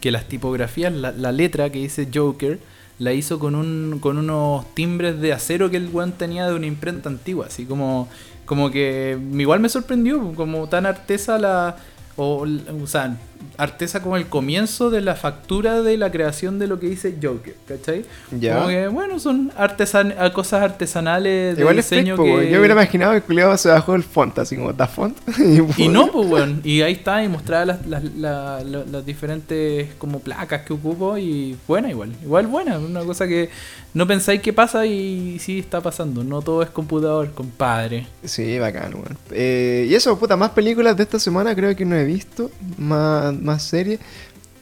[0.00, 2.58] que las tipografías, la, la letra que dice Joker,
[3.00, 6.66] la hizo con un con unos timbres de acero que el weón tenía de una
[6.66, 8.08] imprenta antigua, así como
[8.44, 11.76] como que igual me sorprendió, como tan artesa la
[12.16, 12.46] o,
[12.82, 13.16] o sea,
[13.56, 17.54] artesa como el comienzo de la factura de la creación de lo que dice Joker,
[17.66, 18.04] ¿cachai?
[18.38, 18.56] Ya.
[18.56, 22.50] Como que, bueno, son artesan cosas artesanales de Igual diseño que...
[22.50, 25.16] Yo hubiera imaginado que el culiado se bajó el font, así como da font.
[25.76, 26.60] Y no, pues, weón.
[26.64, 31.16] Y ahí está, y mostraba las, las, la- la- las diferentes como placas que ocupo
[31.18, 32.12] y buena igual.
[32.22, 33.50] Igual buena, una cosa que
[33.92, 36.22] no pensáis que pasa y sí está pasando.
[36.24, 38.06] No todo es computador, compadre.
[38.24, 39.18] Sí, bacán, weón.
[39.32, 42.50] Eh, y eso, puta, más películas de esta semana creo que no he visto.
[42.78, 44.00] Más, más series.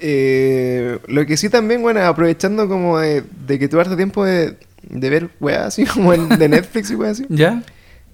[0.00, 4.56] Eh, lo que sí también, bueno, aprovechando como de, de que tuve harto tiempo de,
[4.88, 7.26] de ver weas así como en- de Netflix y weas así.
[7.28, 7.62] ¿Ya?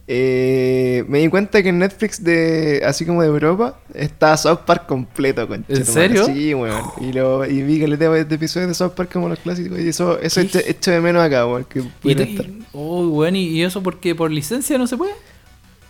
[0.06, 4.84] Eh, me di cuenta que en Netflix de así como de Europa está South Park
[4.86, 6.26] completo, con ¿En serio?
[6.26, 6.82] Sí, weón.
[7.00, 9.78] Y, lo, y vi que le tengo de episodios de South Park como los clásicos.
[9.80, 11.64] Y eso, eso echo, echo de menos acá, weón.
[11.64, 12.46] Que Y, estar.
[12.72, 15.12] oh, weón, ¿y, y eso porque por licencia no se puede?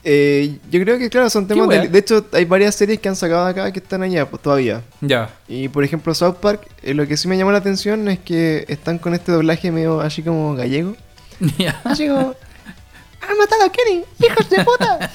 [0.05, 3.17] Eh, yo creo que, claro, son temas de, de hecho, hay varias series que han
[3.17, 4.83] sacado de acá que están allá, pues todavía.
[5.01, 5.31] Ya.
[5.49, 8.67] Y por ejemplo, South Park, eh, lo que sí me llamó la atención es que
[8.69, 10.95] están con este doblaje medio así como gallego.
[11.59, 11.81] Ya.
[11.85, 12.35] Así como.
[13.27, 14.05] ¡Han matado a Kenny!
[14.21, 15.11] ¡Hijos de puta!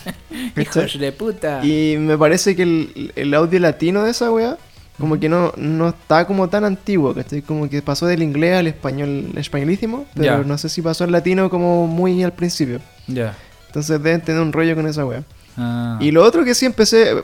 [0.60, 1.64] Hijos de puta.
[1.64, 4.58] Y me parece que el, el audio latino de esa weá,
[5.00, 7.44] como que no, no está como tan antiguo, ¿cachai?
[7.44, 10.44] Como que pasó del inglés al español, españolísimo, pero Ya.
[10.44, 12.82] no sé si pasó al latino como muy al principio.
[13.08, 13.38] Ya.
[13.70, 15.24] Entonces deben tener un rollo con esa weá.
[15.58, 15.98] Ah.
[16.02, 17.24] Y lo otro que sí empecé,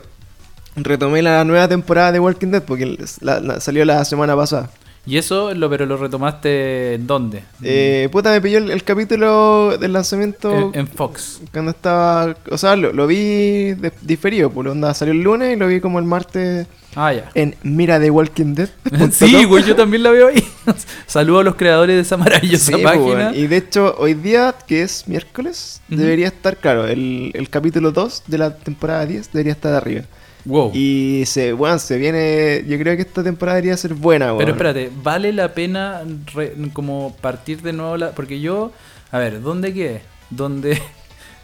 [0.76, 4.70] retomé la nueva temporada de Walking Dead porque la- la- salió la semana pasada.
[5.06, 7.44] ¿Y eso, lo, pero lo retomaste en dónde?
[7.62, 11.40] Eh, puta, me pilló el, el capítulo del lanzamiento en, en Fox.
[11.52, 15.56] cuando estaba, o sea, lo, lo vi de- diferido, por onda salió el lunes y
[15.56, 16.66] lo vi como el martes
[16.98, 17.30] Ah, ya.
[17.34, 18.68] en Mira de Walking Dead.
[19.12, 20.42] Sí, güey, yo también la veo ahí.
[21.06, 23.32] Saludo a los creadores de esa maravillosa Sí, pues, página.
[23.34, 28.24] Y de hecho, hoy día, que es miércoles, debería estar, claro, el, el capítulo 2
[28.26, 30.02] de la temporada 10 debería estar arriba.
[30.46, 30.70] Wow.
[30.74, 34.34] Y se, bueno, se viene, yo creo que esta temporada debería ser buena.
[34.38, 36.02] Pero espérate, ¿vale la pena
[36.34, 37.96] re- como partir de nuevo?
[37.96, 38.12] La...
[38.12, 38.72] Porque yo,
[39.12, 40.02] a ver, ¿dónde quedé?
[40.30, 40.80] ¿Dónde?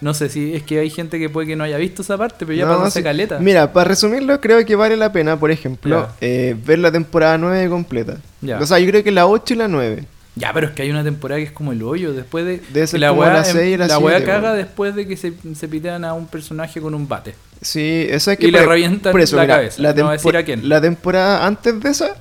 [0.00, 2.44] No sé si es que hay gente que puede que no haya visto esa parte,
[2.44, 3.04] pero ya No, pasó sí.
[3.04, 3.38] caleta.
[3.38, 7.68] Mira, para resumirlo, creo que vale la pena, por ejemplo, eh, ver la temporada 9
[7.68, 8.16] completa.
[8.40, 8.58] Ya.
[8.58, 10.04] O sea, yo creo que la 8 y la 9.
[10.34, 12.12] Ya, pero es que hay una temporada que es como el hoyo.
[12.14, 12.60] Después de.
[12.72, 15.06] Debe ser la como weá la em- seis y la la weá caga después de
[15.06, 17.34] que se, se pitean a un personaje con un bate.
[17.60, 19.82] Sí, eso es que Y le por- revientan la mira, cabeza.
[19.82, 20.68] La, No voy a decir tempor- a quién.
[20.68, 22.16] la temporada antes de esa,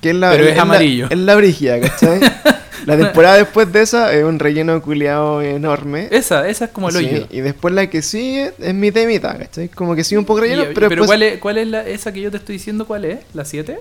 [0.00, 1.06] que es la, Pero es amarillo.
[1.10, 2.20] Es la brígida, ¿cachai?
[2.86, 6.08] la temporada después de esa es un relleno culiado enorme.
[6.10, 7.26] Esa, esa es como el Sí, hoyo.
[7.30, 9.68] y después la que sigue es mitad y mitad, ¿cachai?
[9.68, 11.86] Como que sigue un poco Y- relleno, pero pero, después ¿cuál es, cuál es la,
[11.86, 12.86] esa que yo te estoy diciendo?
[12.86, 13.18] ¿Cuál es?
[13.34, 13.78] ¿La 7?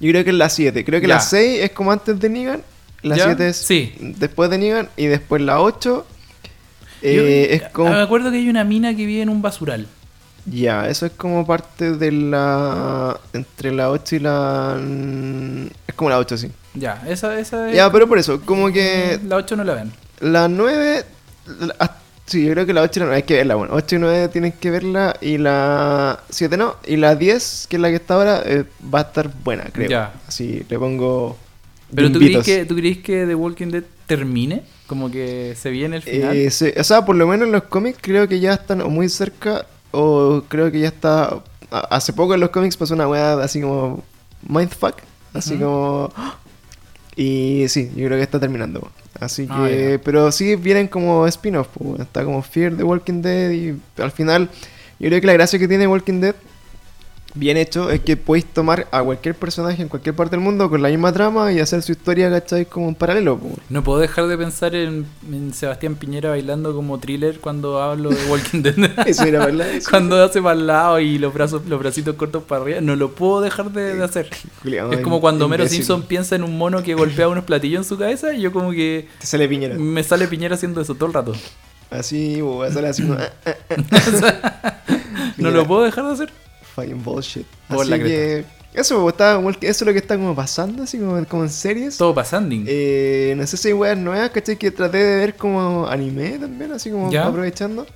[0.00, 0.84] yo creo que es la 7.
[0.84, 1.14] Creo que Ya.
[1.14, 2.62] la 6 es como antes de Negan,
[3.08, 3.24] la ¿Ya?
[3.24, 3.92] 7 es Sí.
[4.00, 6.06] después de Negan y después la 8
[7.02, 7.90] eh, Yo- es como...
[7.90, 9.86] Me acuerdo que hay una mina que vive en un basural.
[10.46, 13.18] Ya, eso es como parte de la...
[13.32, 14.76] Entre la 8 y la...
[15.86, 16.50] Es como la 8, sí.
[16.74, 17.76] Ya, esa, esa es.
[17.76, 19.92] Ya, pero por eso, como que La 8 no la ven.
[20.20, 21.04] la 9...
[21.60, 23.74] la- ah, sí, yo creo que la 8 y la 9 hay que verla, bueno.
[23.74, 26.76] 8 y 9 tienen que verla y la 7 no.
[26.86, 29.88] Y la 10, que es la que está ahora, eh, va a estar buena, creo.
[29.90, 30.12] Ya.
[30.26, 31.36] Así, le pongo...
[31.94, 34.62] Pero ¿tú crees, que, ¿tú crees que The Walking Dead termine?
[34.86, 36.36] Como que se viene el final.
[36.36, 39.08] Eh, sí, o sea, por lo menos en los cómics creo que ya están muy
[39.08, 41.42] cerca o creo que ya está...
[41.70, 44.02] Hace poco en los cómics pasó una weá así como...
[44.46, 44.96] Mindfuck.
[45.34, 45.64] Así Ujú.
[45.64, 46.12] como...
[47.16, 48.90] Y sí, yo creo que está terminando.
[49.18, 49.52] Así que...
[49.52, 50.00] Ah, ya.
[50.02, 51.68] pero sí vienen como spin-off.
[51.98, 54.48] Está como Fear the Walking Dead y al final...
[55.00, 56.34] Yo creo que la gracia que tiene Walking Dead...
[57.38, 60.82] Bien hecho es que podéis tomar a cualquier personaje en cualquier parte del mundo con
[60.82, 62.66] la misma trama y hacer su historia, ¿cachai?
[62.66, 63.38] Como en paralelo.
[63.38, 63.52] pues.
[63.68, 68.16] No puedo dejar de pensar en, en Sebastián Piñera bailando como thriller cuando hablo de
[68.28, 68.74] Walking Dead.
[69.06, 69.70] Eso era verdad.
[69.72, 69.88] eso.
[69.88, 72.80] cuando hace para el lado y los brazos, los bracitos cortos para arriba.
[72.80, 74.30] No lo puedo dejar de, de hacer.
[74.90, 75.68] Es como cuando Homero.
[75.68, 78.72] Simpson piensa en un mono que golpea unos platillos en su cabeza y yo como
[78.72, 79.76] que Te sale piñera.
[79.76, 81.34] me sale Piñera haciendo eso todo el rato.
[81.88, 83.14] Así, o sale así como.
[83.14, 84.74] ah, ah,
[85.38, 86.32] No lo puedo dejar de hacer.
[86.82, 87.46] Fucking bullshit.
[87.68, 88.44] Por Así la que.
[88.74, 91.96] Eso, pues, está eso es lo que está como pasando, así como, como en series.
[91.96, 92.54] Todo pasando.
[92.66, 94.56] Eh, no sé si hay weas nuevas, ¿cachai?
[94.56, 97.26] Que traté de ver como anime también, así como Ya.
[97.26, 97.86] aprovechando.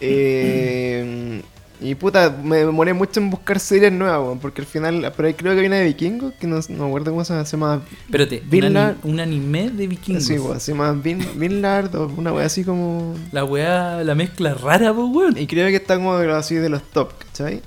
[0.00, 1.40] Eh,
[1.80, 5.52] y puta, me demoré mucho en buscar series nuevas, weón, porque al final, pero creo
[5.54, 7.82] que hay una de vikingos, que no, no me acuerdo cómo se llama.
[8.06, 10.24] Espérate, un, Vinland- un anime de vikingos.
[10.24, 13.14] Sí, weón, se llama Vin- Vinland o una wea así como...
[13.30, 15.36] La weá, la mezcla rara, pues, weón.
[15.38, 17.60] Y creo que está como así de los top, ¿cachai?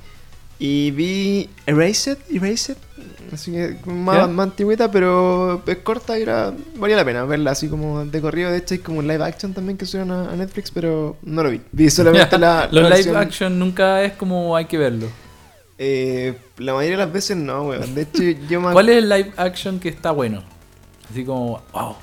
[0.60, 2.76] Y vi Erased, Erased,
[3.32, 7.69] así que más, más antigüita, pero es corta y era, valía la pena verla así
[7.69, 8.52] como de corrido.
[8.52, 11.43] De hecho, hay como un live action también que subieron a, a Netflix, pero no
[11.43, 11.62] lo vi.
[11.72, 15.08] Vi solamente la, Los la live versión- action nunca es como hay que verlo.
[15.78, 17.95] Eh, la mayoría de las veces no, weón.
[17.95, 20.43] De hecho, yo me ¿Cuál es el live action que está bueno?
[21.10, 21.95] Así como, wow.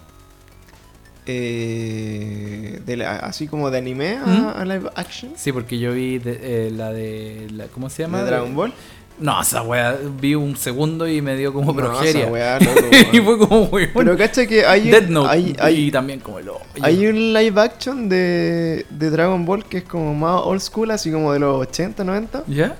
[1.27, 4.53] Eh, de la- así como de anime a, ¿Mm?
[4.57, 5.33] a live action.
[5.37, 7.49] Sí, porque yo vi de- eh, la de.
[7.53, 8.19] La, ¿Cómo se llama?
[8.21, 8.73] De Dragon Ball.
[9.19, 12.25] No, esa weá, vi un segundo y me dio como No, progeria.
[12.25, 12.81] esa weá, loco,
[13.15, 13.91] y fue como, weón.
[13.95, 15.31] Pero cacha que hay, Death un- Note.
[15.31, 16.51] hay, hay, y también como el.
[16.83, 21.11] Hay un live action de, de Dragon Ball que es como más old school, así
[21.11, 22.45] como de los 80, 90.
[22.47, 22.77] ¿Ya?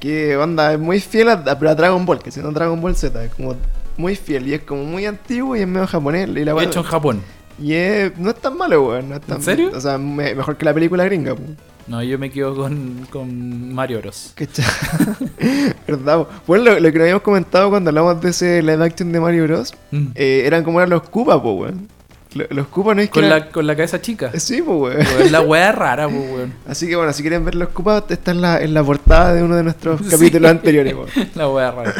[0.00, 2.80] Que onda, es muy fiel a, a- pero a Dragon Ball, que si no Dragon
[2.80, 3.54] Ball Z, es como
[3.98, 6.28] muy fiel y es como muy antiguo y es medio japonés.
[6.30, 7.22] Y, la weá- Hecho en Japón.
[7.60, 9.08] Y es, no es tan malo, weón.
[9.10, 9.70] No es tan- ¿En serio?
[9.74, 11.48] O sea, me- mejor que la película gringa, pues.
[11.86, 14.32] No, yo me quedo con, con Mario Bros.
[14.34, 14.64] ¿Cachai?
[15.86, 16.18] ¿Verdad?
[16.18, 16.28] po?
[16.46, 19.74] Bueno, lo, lo que habíamos comentado cuando hablamos de ese live action de Mario Bros.
[19.90, 20.06] Mm.
[20.14, 21.88] eh, eran como eran los Koopa, pues, weón.
[22.34, 23.12] Lo- Los Koopa no es que.
[23.20, 24.30] Con, eran- la, con la cabeza chica.
[24.40, 25.06] Sí, pues, weón.
[25.18, 26.54] Weón, la weá rara, pues, weón.
[26.66, 29.42] Así que bueno, si quieren ver los Koopas, está en la, en la portada de
[29.42, 30.08] uno de nuestros Sí.
[30.10, 31.08] capítulos anteriores, weón.
[31.34, 31.94] La weá rara.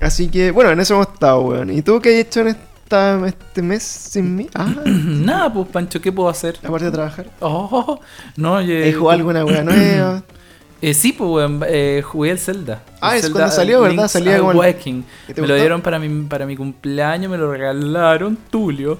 [0.00, 1.70] Así que, bueno, en eso hemos estado, weón.
[1.70, 4.48] ¿Y tú qué has hecho en esta, este mes sin mí?
[4.54, 6.58] Ah, Nada, pues, Pancho, ¿qué puedo hacer?
[6.62, 7.26] aparte de trabajar.
[7.40, 7.98] Oh,
[8.36, 8.74] no, yo.
[8.74, 10.22] ¿He jugado alguna weá nueva?
[10.82, 12.82] Eh, sí, pues, weón, eh, jugué el Zelda.
[13.00, 14.06] Ah, El es Zelda cuando salió, ¿verdad?
[14.06, 15.04] Salía como el- Awakening.
[15.28, 18.98] ¿Y te Me lo dieron para mi, para mi cumpleaños, me lo regalaron Tulio.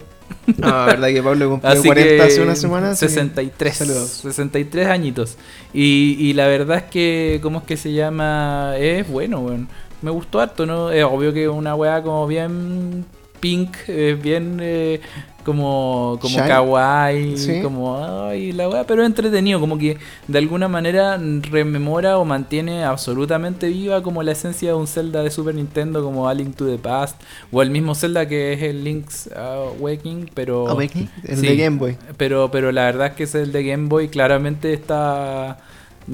[0.62, 2.90] Ah, verdad que Pablo cumplió Así 40 que hace una semana.
[2.92, 3.77] así que- 63.
[3.77, 4.09] saludos.
[4.23, 5.37] 63 añitos.
[5.75, 8.79] Y, y la verdad es que, ¿cómo es que se llama?
[8.79, 9.68] Es bueno, weón.
[10.01, 10.90] Me gustó harto, ¿no?
[10.90, 13.05] Es obvio que una weá como bien
[13.44, 15.00] pink, eh, bien eh,
[15.44, 17.61] como, como kawaii, Sí.
[17.62, 23.68] como, ay, la weá, pero entretenido, como que de alguna manera rememora o mantiene absolutamente
[23.68, 26.78] viva como la esencia de un Zelda de Super Nintendo como A Link to the
[26.78, 27.20] Past,
[27.52, 30.66] o el mismo Zelda que es el Link's Awakening, pero...
[30.68, 31.46] Awakening, el Sí.
[31.46, 31.96] de Game Boy.
[32.16, 35.59] Pero, pero la verdad es que ese el de Game Boy claramente está,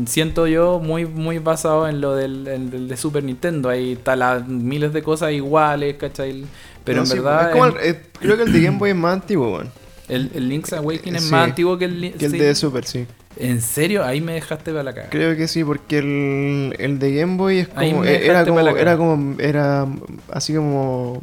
[0.07, 3.69] siento yo, muy, muy basado en lo del, en el de Super Nintendo.
[3.69, 6.45] Ahí está las miles de cosas iguales, ¿cachai?
[6.85, 8.79] Pero No, en sí, verdad, es como en- el- eh, creo que el de Game
[8.79, 9.71] Boy es más antiguo, weón.
[10.09, 12.39] el, el Link's Awakening es Sí, más antiguo que el, Que el sí.
[12.39, 13.07] de Super, sí.
[13.37, 14.05] ¿En serio?
[14.05, 15.09] Ahí me dejaste para la caga.
[15.11, 18.05] Creo que sí, porque el, el de Game Boy es como.
[18.05, 18.59] eh, Era como.
[18.61, 18.97] Era cara.
[18.97, 19.41] como.
[19.41, 19.87] Era
[20.33, 21.23] así como.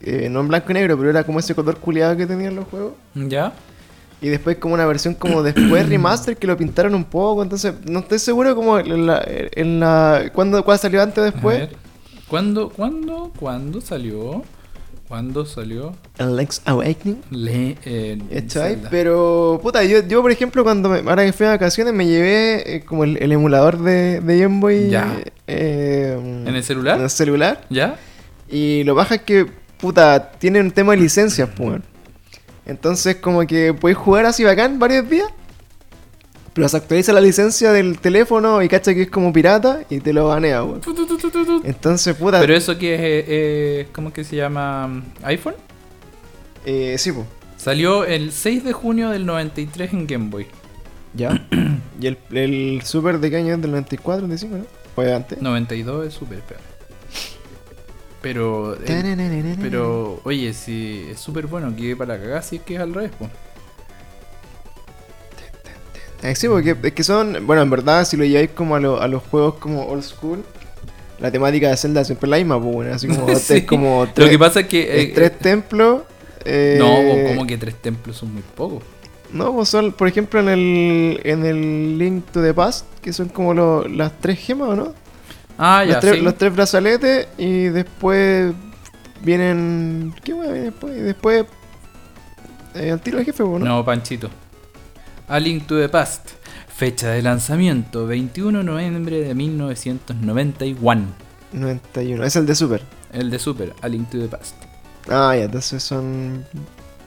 [0.00, 2.66] eh, no en blanco y negro, pero era como ese color culiado que tenían los
[2.66, 2.94] juegos.
[3.14, 3.52] ¿Ya?
[4.20, 7.42] Y después como una versión como después remaster que lo pintaron un poco.
[7.44, 9.22] Entonces, no estoy seguro como en la.
[9.26, 11.58] En la ¿cuándo, ¿Cuál salió antes o A después?
[11.60, 11.76] ver.
[12.26, 14.42] ¿Cuándo, cuándo, cuándo salió?
[15.12, 15.94] ¿Cuándo salió?
[16.16, 17.20] El Link's Awakening.
[17.28, 18.44] Le, eh.
[18.48, 18.88] Zelda?
[18.90, 22.76] Pero, puta, yo, yo por ejemplo, cuando me, ahora que fui de vacaciones, me llevé
[22.76, 24.88] eh, como el, el emulador de, de Game Boy.
[24.88, 25.18] Ya.
[25.46, 26.96] eh, ¿En el celular?
[26.96, 27.66] En el celular.
[27.68, 27.96] ¿Ya?
[28.48, 29.44] Y lo baja es que,
[29.78, 31.82] puta, tiene un tema de licencias, pues.
[32.64, 35.28] Entonces, como que podéis jugar así bacán varios días.
[36.54, 40.12] Pero se actualiza la licencia del teléfono y cacha que es como pirata y te
[40.12, 40.80] lo banea, weón.
[41.64, 42.40] Entonces, puta.
[42.40, 45.02] Pero eso que es, eh, eh, ¿cómo es que se llama?
[45.22, 45.54] ¿iPhone?
[46.66, 47.26] Eh, sí, pues.
[47.56, 50.46] Salió el 6 de junio del 93 en Game Boy.
[51.14, 51.46] Ya.
[52.00, 54.64] y el, el Super de qué año es del 94, 95, ¿no?
[54.94, 55.40] Fue antes.
[55.40, 56.60] 92 es súper peor.
[58.20, 62.80] Pero, eh, pero, oye, si es súper bueno, que para cagar si es que es
[62.80, 63.30] al revés, pues.
[66.22, 69.00] Eh, sí, porque es que son, bueno, en verdad, si lo lleváis como a, lo-
[69.00, 70.44] a los juegos como old school,
[71.18, 73.54] la temática de Zelda siempre es la misma, pues, bueno, así como, Sí.
[73.54, 75.02] es como Lo tres, que pasa es que.
[75.02, 76.02] eh, tres templos.
[76.44, 78.82] eh, no, como que tres templos son muy pocos.
[79.32, 83.28] No, pues son, por ejemplo, en el, en el Link to the Past, que son
[83.28, 84.94] como lo- las tres gemas, ¿o no?
[85.58, 86.20] Ah, ya, los, tres, sí.
[86.20, 88.52] los tres brazaletes y después
[89.22, 90.14] vienen...
[90.22, 90.96] ¿Qué hueá viene después?
[90.96, 91.44] Y después...
[92.74, 93.64] eh, al tiro jefe, ¿o ¿no?
[93.64, 94.28] No, Panchito.
[95.28, 96.30] A Link to the Past.
[96.74, 101.02] Fecha de lanzamiento: 21 de noviembre de 1991.
[101.52, 102.82] 91, es el de Super.
[103.12, 104.56] El de Super, A Link to the Past.
[105.08, 106.44] Ah, ya, entonces son...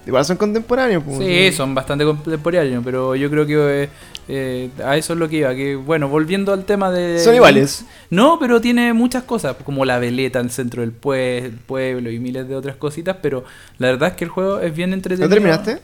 [0.06, 1.17] Igual son contemporáneos, pues.
[1.17, 3.89] Sí, son bastante contemporáneos, pero yo creo que eh,
[4.28, 5.56] Eh, a eso es lo que iba.
[5.56, 7.19] Que bueno, volviendo al tema de.
[7.19, 7.86] Son iguales.
[8.12, 12.19] No, pero tiene muchas cosas, como la veleta en el centro del pue- pueblo y
[12.19, 13.17] miles de otras cositas.
[13.21, 13.45] Pero
[13.80, 15.28] la verdad es que el juego es bien entretenido.
[15.30, 15.80] ¿Lo terminaste?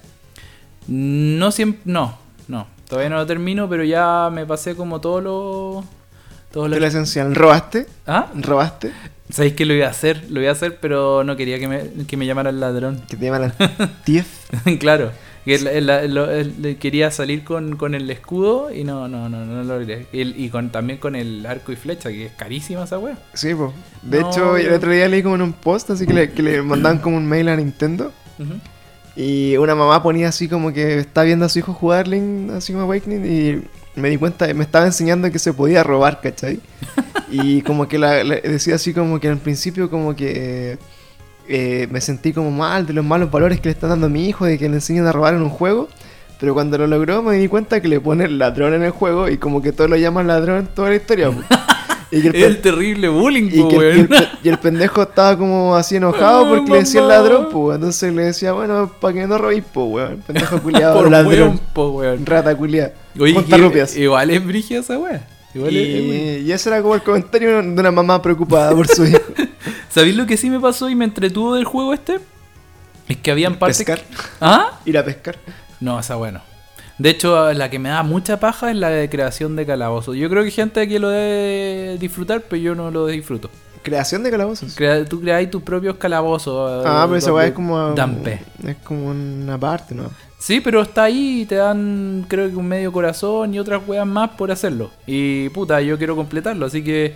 [0.88, 1.82] No siempre.
[1.86, 2.17] No,
[2.48, 2.67] no.
[2.88, 5.00] Todavía no lo termino, pero ya me pasé como.
[5.00, 5.84] Todos
[6.54, 6.80] De los.
[6.82, 7.34] la esencial.
[7.36, 7.88] ¿Robaste?
[8.06, 8.28] ¿Ah?
[8.36, 8.91] ¿Robaste?
[9.30, 11.89] Sabéis que lo iba a hacer, lo iba a hacer, pero no quería que me,
[12.06, 13.02] que me llamara el ladrón.
[13.08, 13.54] Que te llaman
[14.04, 14.28] Tief.
[14.80, 15.12] claro.
[15.46, 20.06] Que quería salir con, con el escudo y no, no, no, no lo logré.
[20.12, 23.17] Y, con, también con el arco y flecha, que es carísima esa wea.
[23.34, 23.72] Sí, pues.
[24.04, 26.44] De No, hecho, el otro día leí como en un post, así que le, que
[26.44, 28.12] le mandaban como un mail a Nintendo.
[28.38, 28.54] Ujú.
[29.15, 32.71] Y una mamá ponía así como que está viendo a su hijo jugar Link así
[32.71, 36.60] como Awakening y me di cuenta, me estaba enseñando que se podía robar, ¿cachai?
[37.30, 40.78] Y como que la, la- decía así como que al principio como que
[41.47, 44.28] eh, me sentí como mal de los malos valores que le están dando a mi
[44.28, 45.88] hijo de que le enseñan a robar en un juego.
[46.39, 49.38] Pero cuando lo logró me di cuenta que le ponen ladrón en el juego y
[49.38, 51.32] como que todos lo llaman ladrón toda la historia.
[52.12, 52.17] po.
[52.17, 54.10] Y que el, El terrible bullying, y, po, que el-
[54.43, 57.76] y el, y pendejo estaba como así enojado porque le decía ladrón, pues.
[57.76, 60.17] Entonces le decía, bueno, para que no robéis, pues, weón.
[60.28, 61.60] Pendejo culiado, Por ladrón.
[61.74, 62.26] po, weón.
[62.26, 62.91] Rata culiada.
[63.15, 65.26] Igual es brígida esa wea.
[65.54, 66.41] Igual es- es.
[66.43, 69.19] Y, y ese era como el comentario de una mamá preocupada por su hijo.
[69.89, 72.19] ¿Sabéis lo que sí me pasó y me entretuvo del juego este?
[73.08, 73.78] Es que habían partes.
[73.78, 74.02] Pescar.
[74.39, 74.80] ¿Ah?
[74.86, 75.38] Ir a pescar.
[75.82, 76.41] No, esa bueno.
[77.02, 80.16] De hecho, la que me da mucha paja es la de creación de calabozos.
[80.16, 83.50] Yo creo que hay gente que lo debe disfrutar, pero yo no lo disfruto.
[83.82, 84.76] Creación de calabozos.
[84.76, 86.86] Crea- tú creáis tus propios calabozos.
[86.86, 87.94] ah, eh, pero esa weá es como.
[87.96, 88.42] dan pe.
[88.68, 90.12] Es como una parte, ¿no?
[90.38, 94.06] Sí, pero está ahí y te dan, creo que un medio corazón y otras weas
[94.06, 94.92] más por hacerlo.
[95.08, 97.16] Y puta, yo quiero completarlo, así que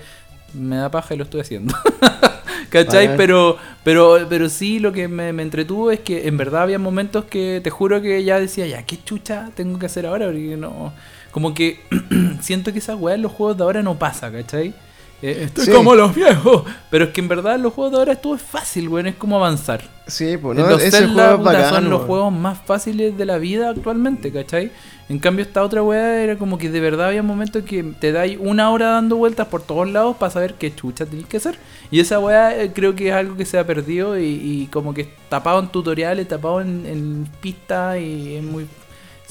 [0.53, 1.75] me da paja y lo estoy haciendo.
[2.83, 3.15] ¿Cachai?
[3.15, 7.25] Pero, pero, pero sí, lo que me, me entretuvo es que en verdad había momentos
[7.25, 10.25] que te juro que ya decía, ya, ¿qué chucha tengo que hacer ahora?
[10.25, 10.93] Porque no.
[11.31, 11.79] Como que
[12.41, 14.73] siento que esa weá en los juegos de ahora no pasa, ¿cachai?
[15.21, 15.71] Eh, estoy Sí.
[15.71, 16.63] como los viejos.
[16.91, 19.81] Pero es que en verdad los juegos de ahora es fácil, weón, es como avanzar.
[20.07, 20.75] Sí, pues, los ¿no?
[20.77, 21.73] Ese Zelda, juego es bacán.
[21.73, 24.71] son los juegos más fáciles de la vida actualmente, ¿cachai?
[25.07, 28.37] En cambio, esta otra weá era como que de verdad había momentos que te dais
[28.39, 31.57] una hora dando vueltas por todos lados para saber qué chucha tenés que hacer.
[31.91, 34.93] Y esa weá eh, creo que es algo que se ha perdido y, y como
[34.93, 38.67] que tapado en tutoriales, tapado en, en pistas y es muy...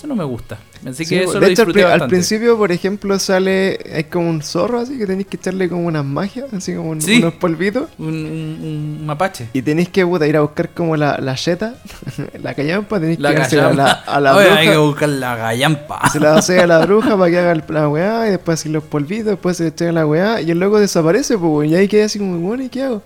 [0.04, 0.58] Eso no me gusta.
[0.86, 2.10] Así Sí, que eso de lo hecho, al, disfruté pri- al bastante.
[2.14, 3.78] principio, por ejemplo, sale.
[3.94, 7.00] Hay como un zorro así que tenéis que echarle como unas magias, así como un-
[7.00, 7.20] Sí.
[7.20, 7.88] unos polvitos.
[7.98, 9.48] Un, un- un mapache.
[9.54, 11.76] Y tenéis que puta, ir a buscar como la, la yeta,
[12.42, 14.60] la callampa, tenéis que dársela a la, a la Oye, bruja.
[14.60, 16.10] hay que buscar la gallampa.
[16.12, 18.84] Se la hace a la bruja para que haga la weá y después así los
[18.84, 22.04] polvitos, después se le echa la weá y el loco desaparece, pues y ahí queda
[22.04, 23.02] así como, bueno, ¿y qué hago?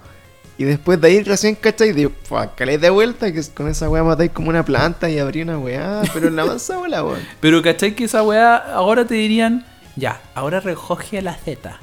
[0.59, 2.11] Y después de ahí recién cachai y digo,
[2.57, 6.03] calé de vuelta que con esa weá matáis como una planta y abrí una weá,
[6.13, 7.21] pero en la weá, weón.
[7.41, 11.79] Pero ¿cachai que esa weá ahora te dirían, ya, ahora recoge la Z,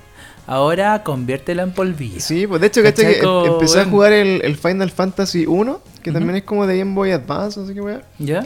[0.45, 2.19] ahora conviértela en polvillo?
[2.19, 5.81] Sí, pues de hecho, cachai, que em- empecé a jugar el, el Final Fantasy 1,
[6.03, 8.01] que también es como de Game Boy Advance, así que weá.
[8.19, 8.45] ¿Ya?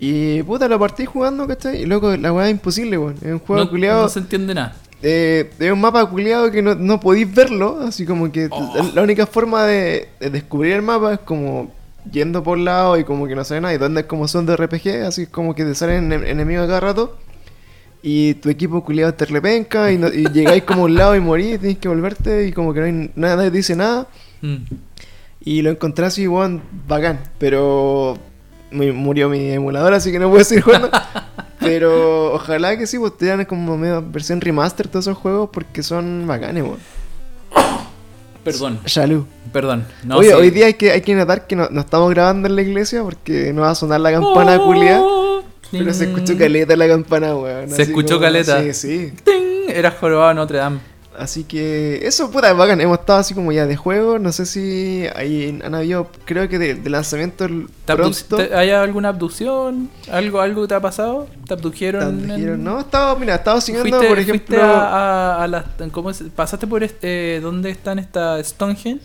[0.00, 1.82] Y puta, lo partí jugando, ¿cachai?
[1.82, 3.14] Y loco, la weá es imposible, weón.
[3.22, 4.02] Es un juego No, culiado.
[4.02, 4.74] no se entiende nada.
[5.02, 8.90] Eh, es un mapa culiado que no, no podéis verlo, así como que Oh.
[8.94, 11.70] la, única forma de, de descubrir el mapa es como
[12.10, 14.56] yendo por lado y como que no sabe nada, y donde es como son de
[14.56, 17.16] RPG, así como que te salen en- enemigos a cada rato,
[18.02, 21.20] y tu equipo culiado te repenca, y, no- y llegáis como a un lado y
[21.20, 24.08] morís, tenéis que volverte, y como que no hay nada, nadie te dice nada,
[24.40, 24.56] Mm.
[25.44, 28.16] y lo encontré así, weón, bacán, pero
[28.72, 30.90] mu- murió mi emulador, así que no puedo seguir jugando.
[31.68, 35.82] Pero ojalá que sí, pues te dan como medio versión remaster todos esos juegos porque
[35.82, 36.78] son bacanes, weón.
[38.44, 39.26] Perdón, Shalú.
[39.52, 39.84] perdón.
[40.04, 40.34] No, Oye, sí.
[40.34, 43.02] hoy día hay que, hay que notar que no, no estamos grabando en la iglesia
[43.02, 45.02] porque no va a sonar la campana Oh, culia.
[45.70, 47.68] Pero se escuchó caleta la campana, weón.
[47.70, 48.62] Se escuchó como- caleta.
[48.62, 49.12] Sí, sí.
[49.22, 50.78] Ting, Era jorobado Notre Dame.
[51.18, 52.80] Así que eso, puta, bacán.
[52.80, 54.18] Hemos estado así como ya de juego.
[54.18, 57.46] No sé si hay, han habido, creo que de, de lanzamiento
[57.84, 58.36] ¿Te pronto.
[58.36, 59.90] te- ¿Hay alguna abducción?
[60.10, 61.26] ¿Algo, ¿Algo que te ha pasado?
[61.46, 62.00] ¿Te abdujeron?
[62.20, 65.46] Tan- en- dijeron, No, estaba, mira, estaba siguiendo, ¿Fuiste, por fuiste ejemplo, a, a, a
[65.48, 65.64] las...
[65.90, 66.22] ¿cómo es?
[66.34, 67.40] ¿Pasaste por este...
[67.40, 69.00] ¿Dónde están estas Stonehenge?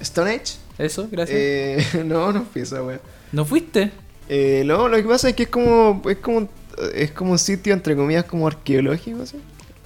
[0.00, 0.54] Stone Age.
[0.76, 1.38] Eso, gracias.
[1.40, 3.00] Eh, no, no fui esa wea.
[3.32, 3.92] ¿No fuiste?
[4.28, 6.48] Eh, no, lo que pasa es que es como, es como,
[6.94, 9.36] es como un sitio entre comillas como arqueológico, así.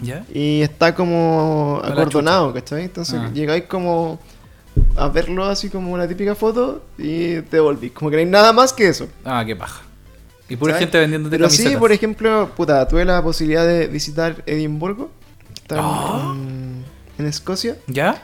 [0.00, 0.24] ¿Ya?
[0.32, 2.84] Y está como A acordonado, ¿cachai?
[2.84, 3.30] Entonces Ah.
[3.32, 4.20] llegáis como
[4.96, 7.92] a verlo así como una típica foto y te volvís.
[7.92, 9.08] Como que no hay nada más que eso.
[9.24, 9.82] Ah, qué paja.
[10.48, 10.84] Y pura ¿sabes?
[10.86, 11.72] gente vendiéndote Pero camisetas.
[11.72, 15.10] sí, por ejemplo, puta, tuve la posibilidad de visitar Edimburgo.
[15.54, 16.34] Está en- Ah.
[16.36, 16.84] en,
[17.18, 17.76] en Escocia.
[17.88, 18.22] ¿Ya?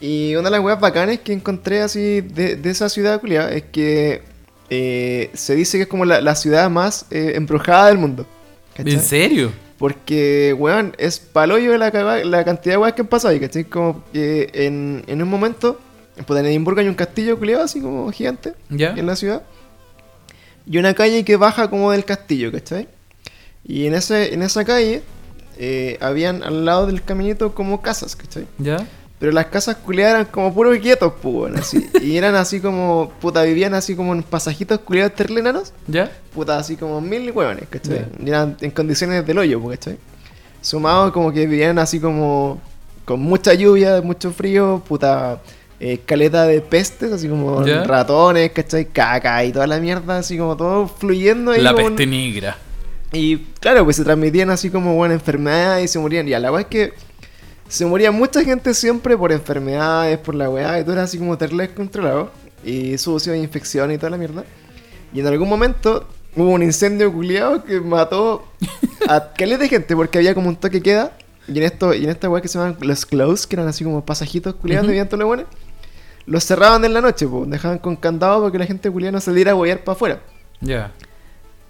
[0.00, 3.62] Y una de las weas bacanas que encontré así de, de esa ciudad culiada es
[3.64, 4.22] que
[4.70, 8.26] eh, se dice que es como la, la ciudad más eh, embrujada del mundo.
[8.76, 8.92] ¿cachai?
[8.94, 9.52] ¿En serio?
[9.78, 11.90] Porque, weón, es paloyo de la,
[12.44, 13.64] cantidad de weas que han pasado ahí, ¿cachai?
[13.64, 15.80] Como que en, en un momento,
[16.26, 18.90] pues en Edimburgo hay un castillo culiado así como gigante ¿Ya?
[18.90, 19.42] en la ciudad.
[20.66, 22.88] Y una calle que baja como del castillo, ¿cachai?
[23.64, 25.02] Y en, ese, en esa calle
[25.58, 28.46] eh, habían al lado del caminito como casas, ¿cachai?
[28.58, 28.86] ¿Ya?
[29.18, 31.88] Pero las casas culiadas eran como puros quietos, pues, así.
[32.02, 35.72] Y eran así como, puta, vivían así como en pasajitos culiados terlenanos.
[35.86, 36.10] ¿Ya?
[36.34, 38.06] Puta, así como mil hueones, ¿cachai?
[38.22, 39.98] Y eran en condiciones del hoyo, pues, ¿cachai?
[40.60, 42.60] Sumado como que vivían así como
[43.04, 45.40] con mucha lluvia, mucho frío, puta,
[45.78, 47.84] eh, caleta de pestes, así como Ya.
[47.84, 48.86] ratones, ¿cachai?
[48.86, 51.60] Caca y toda la mierda, así como todo fluyendo ahí.
[51.62, 52.56] La peste un- negra.
[53.12, 56.26] Y claro, pues se transmitían así como buenas enfermedades y se morían.
[56.28, 56.94] Y a la weá es que
[57.68, 61.36] se moría mucha gente siempre por enfermedades, por la weá, y todo era así como
[61.38, 62.30] terrible descontrolado.
[62.64, 64.44] Y sucio, infección y toda la mierda.
[65.12, 68.46] Y en algún momento hubo un incendio culiado que mató
[69.08, 71.12] a caleta de gente porque había como un toque queda.
[71.46, 73.84] Y en esto, y en esta weá que se llaman los close, que eran así
[73.84, 74.88] como pasajitos culiados Ujú.
[74.88, 75.46] de viento los buenos,
[76.26, 79.20] los cerraban en la noche, pues, dejaban con candado para que la gente culiada no
[79.20, 80.20] saliera a huear para afuera.
[80.62, 80.90] Ya.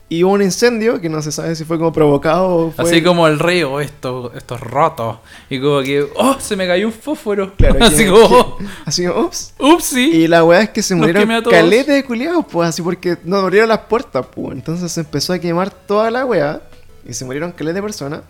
[0.09, 2.85] Y hubo un incendio que no se sabe si fue como provocado o fue.
[2.85, 5.17] Así como el río, esto, estos rotos.
[5.49, 7.55] Y como que, oh, se me cayó un fósforo.
[7.57, 9.55] Claro, así como, que- así como, ups.
[9.59, 10.11] upsi.
[10.11, 13.69] Y la weá es que se murieron caleta de culiados, pues, así porque no abrieron
[13.71, 14.53] las puertas, pues.
[14.53, 16.61] Entonces se empezó a quemar toda la weá.
[17.09, 18.21] Y se murieron caleta de personas.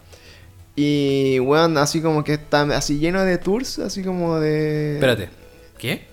[0.76, 4.94] Y weón, así como que está así lleno de tours, así como de.
[4.94, 5.28] Espérate.
[5.78, 6.06] ¿Qué?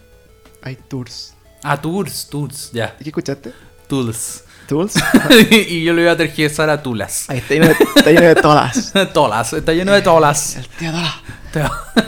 [0.62, 1.34] Hay tours.
[1.64, 2.96] Ah, tours, tours, ya.
[3.00, 3.54] ¿Y qué escuchaste?
[3.88, 4.44] Tours.
[4.72, 4.94] Tours.
[5.52, 7.30] y yo lo iba a tergiversar a tulas.
[7.30, 8.94] Ahí está lleno de, está lleno de todas.
[9.14, 10.56] tolas, está lleno de tolas.
[10.56, 11.22] El tío Dola.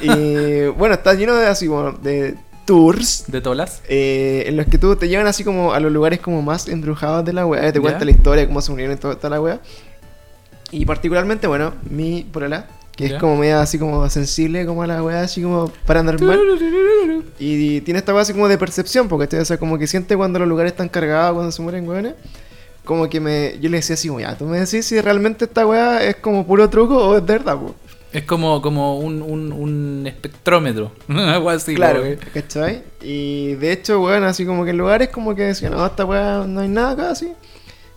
[0.01, 3.25] Y bueno, está lleno de así como de tours.
[3.27, 3.81] ¿De tolas?
[3.89, 7.25] eh, en los que tú te llevan así como a los lugares como más embrujados
[7.25, 7.81] de la wea, te Ya.
[7.81, 9.59] cuenta la historia, cómo se murieron y todo- toda la wea.
[10.71, 13.15] Y particularmente, bueno, mi polola, que Ya.
[13.15, 16.39] es como media así como sensible como a la wea, así como paranormal.
[17.39, 20.39] Y tiene esta wea así como de percepción, porque o sea, como que siente cuando
[20.39, 22.13] los lugares están cargados, cuando se mueren weones.
[22.85, 26.03] Como que me, yo le decía así, ya, tú me decís si realmente esta wea
[26.03, 27.75] es como puro truco o es de verdad, po.
[28.11, 30.91] Es como, como un, un, un espectrómetro.
[31.07, 31.73] Algo así.
[31.75, 32.83] Claro, que- ¿cachai?
[33.01, 36.43] Y de hecho, weón, así como que en lugares como que decían, no, esta weá
[36.47, 37.31] no hay nada acá, así.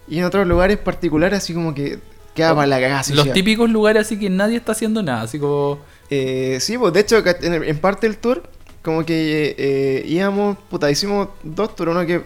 [0.09, 1.99] Y en otros lugares particulares, así como que
[2.34, 3.01] queda para la cagada.
[3.01, 5.22] así, Los típicos lugares así que nadie está haciendo nada.
[5.22, 5.80] Así como.
[6.09, 8.43] Eh, sí, pues de hecho, en, en parte del tour,
[8.82, 11.91] como que eh, íbamos, puta, hicimos dos tours.
[11.91, 12.22] Uno que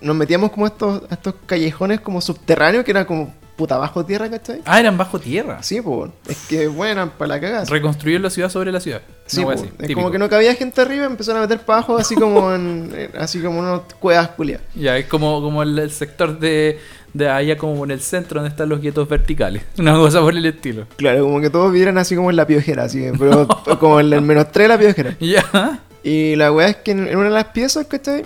[0.00, 4.30] nos metíamos como estos, a estos callejones como subterráneos, que eran como puta bajo tierra,
[4.30, 4.62] ¿cachai?
[4.64, 5.62] Ah, eran bajo tierra.
[5.62, 7.64] Sí, pues, es que bueno, para la cagada.
[7.66, 9.02] Reconstruir la ciudad sobre la ciudad.
[9.26, 10.00] Sí, así, es típico.
[10.00, 13.38] como que no cabía gente arriba, empezaron a meter para abajo, así como en, así
[13.40, 14.66] como unos cuevas culiadas.
[14.74, 16.78] Ya, es como, como el, el sector de,
[17.12, 19.62] de allá como en el centro donde están los guetos verticales.
[19.78, 20.86] Una cosa por el estilo.
[20.96, 23.46] Claro, como que todos vieran así como en la piojera, así, pero
[23.78, 25.16] como en el menos 3 de la piojera.
[25.20, 25.80] Ya.
[26.02, 28.24] Y la weá es que en, en una de las piezas, ¿cachai?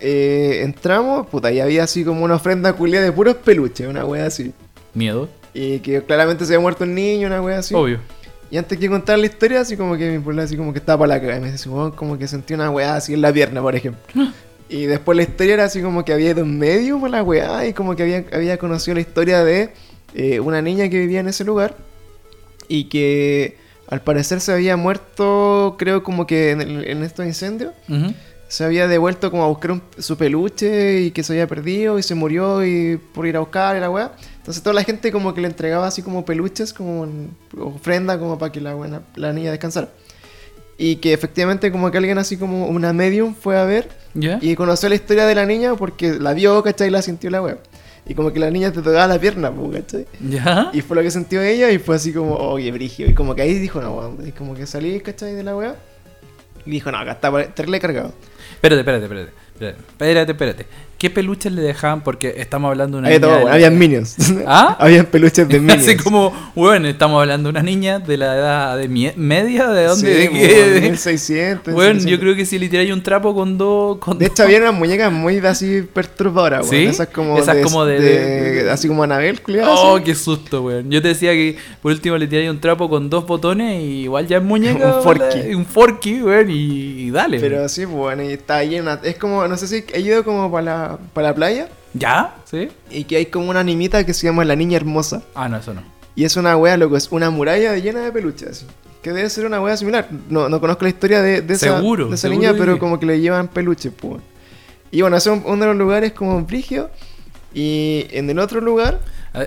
[0.00, 4.26] Eh, entramos, puta, y había así como una ofrenda culia de puros peluches, una weá
[4.26, 4.52] así.
[4.94, 5.28] Miedo.
[5.52, 7.74] Y que claramente se había muerto un niño, una weá así.
[7.74, 7.98] Obvio.
[8.50, 11.00] Y antes que contar la historia, así como que mi pueblo así como que estaba
[11.00, 11.38] para la cagada.
[11.38, 14.00] Y me dice, "Weón, como que sentí una weá así en la pierna, por ejemplo.
[14.68, 17.66] y después la historia era así como que había ido en medio por la weá
[17.66, 19.70] y como que había, había conocido la historia de
[20.14, 21.76] eh, una niña que vivía en ese lugar
[22.68, 23.56] y que
[23.88, 27.72] al parecer se había muerto, creo como que en, el- en estos incendios.
[27.88, 28.12] Ujú.
[28.50, 32.02] Se había devuelto como a buscar un- su peluche y que se había perdido y
[32.02, 34.10] se murió y por ir a buscar y la weá.
[34.38, 38.38] Entonces toda la gente como que le entregaba así como peluches, como en ofrenda, como
[38.38, 39.90] para que la, buena, la niña descansara.
[40.76, 44.38] Y que efectivamente como que alguien así como una medium fue a ver ¿Ya?
[44.42, 46.88] y conoció la historia de la niña porque la vio, ¿cachai?
[46.88, 47.58] Y la sintió la weá.
[48.06, 50.06] Y como que la niña te tocaba la pierna, ¿cachai?
[50.28, 50.70] ¿Ya?
[50.72, 53.08] Y fue lo que sintió ella y fue así como, oye, brigio.
[53.08, 54.26] Y como que ahí dijo, no, weón.
[54.26, 55.34] Y como que salí, ¿cachai?
[55.34, 55.76] De la weá.
[56.66, 58.12] Y dijo, no, acá está terrible cargado.
[58.62, 59.32] Espérate, espérate, espérate.
[59.88, 60.66] Espérate, espérate.
[61.00, 62.02] ¿Qué peluches le dejaban?
[62.02, 63.32] Porque estamos hablando de una Había niña.
[63.38, 64.16] todo, de- habían minions.
[64.46, 64.76] ¿Ah?
[64.78, 65.82] habían peluches de minions.
[65.88, 68.86] Así como, bueno, estamos hablando de una niña de la edad de
[69.16, 70.12] media, ¿de dónde?
[70.12, 70.80] Sí, ¿De qué?
[70.82, 71.72] 1600.
[71.72, 72.04] Bueno, 1700.
[72.10, 73.96] yo creo que si le tiráis un trapo con dos.
[73.96, 76.84] Con De hecho, había unas muñecas muy así perturbadoras, ¿Sí?
[76.84, 79.70] Esas como Esas de, como de- Así como Anabel, culiada.
[79.70, 80.04] Oh, así.
[80.04, 80.90] qué susto, weón.
[80.90, 84.26] Yo te decía que por último le tiráis un trapo con dos botones y igual
[84.26, 84.96] ya es muñeca.
[84.98, 85.54] Un forky.
[85.54, 86.54] Un forky, weón, y,
[87.04, 87.40] y dale.
[87.40, 89.00] Pero sí, pues, bueno, y está llena.
[89.02, 91.68] Es como, no sé si ido como para la, para la playa.
[91.94, 92.36] ¿Ya?
[92.44, 92.68] ¿Sí?
[92.90, 95.22] Y que hay como una animita que se llama La Niña Hermosa.
[95.34, 95.82] Ah, no, eso no.
[96.14, 98.64] Y es una wea, loco, es una muralla llena de peluches.
[99.02, 100.08] Que debe ser una wea similar.
[100.28, 103.00] No, no conozco la historia de, de esa, Seguro, de esa seguro niña, pero como
[103.00, 104.20] que le llevan peluches, pues.
[104.90, 106.90] Y bueno, ese es un- uno de los lugares como brigio.
[107.54, 109.00] Y en el otro lugar,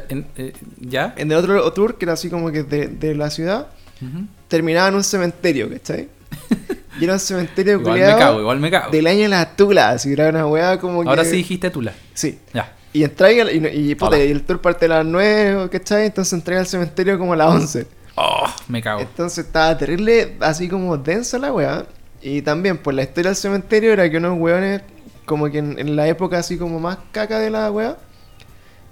[0.10, 1.14] en- eh, ¿Ya?
[1.18, 3.68] En el otro tour, que era así como que de, de la ciudad,
[4.02, 4.26] Ujú.
[4.48, 6.10] terminaba en un cementerio, ¿cachai?
[7.04, 8.92] Y era un cementerio Igual me cago, igual me cago.
[8.92, 11.10] del año de la tula, así era una weá como que...
[11.10, 11.94] Ahora sí dijiste Tula.
[12.14, 12.40] Sí.
[12.54, 12.74] Ya.
[12.94, 16.06] Y entré y, y, y, puta, y el tour parte a las 9, ¿cachai?
[16.06, 17.88] Entonces entré al cementerio como a las 11.
[18.16, 19.02] Oh, me cago.
[19.02, 21.86] Entonces estaba terrible, así como densa la weá.
[22.22, 24.82] Y también, pues la historia del cementerio era que unos weones,
[25.26, 27.98] como que en, en la época así como más caca de la weá,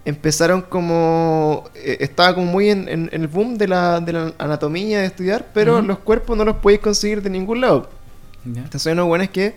[0.03, 1.65] empezaron como...
[1.75, 5.05] eh, estaba como muy en, en- en el boom de la, de la anatomía, de
[5.05, 7.87] estudiar, pero los cuerpos no los podéis conseguir de ningún lado.
[8.45, 9.55] Entonces hay unos weones que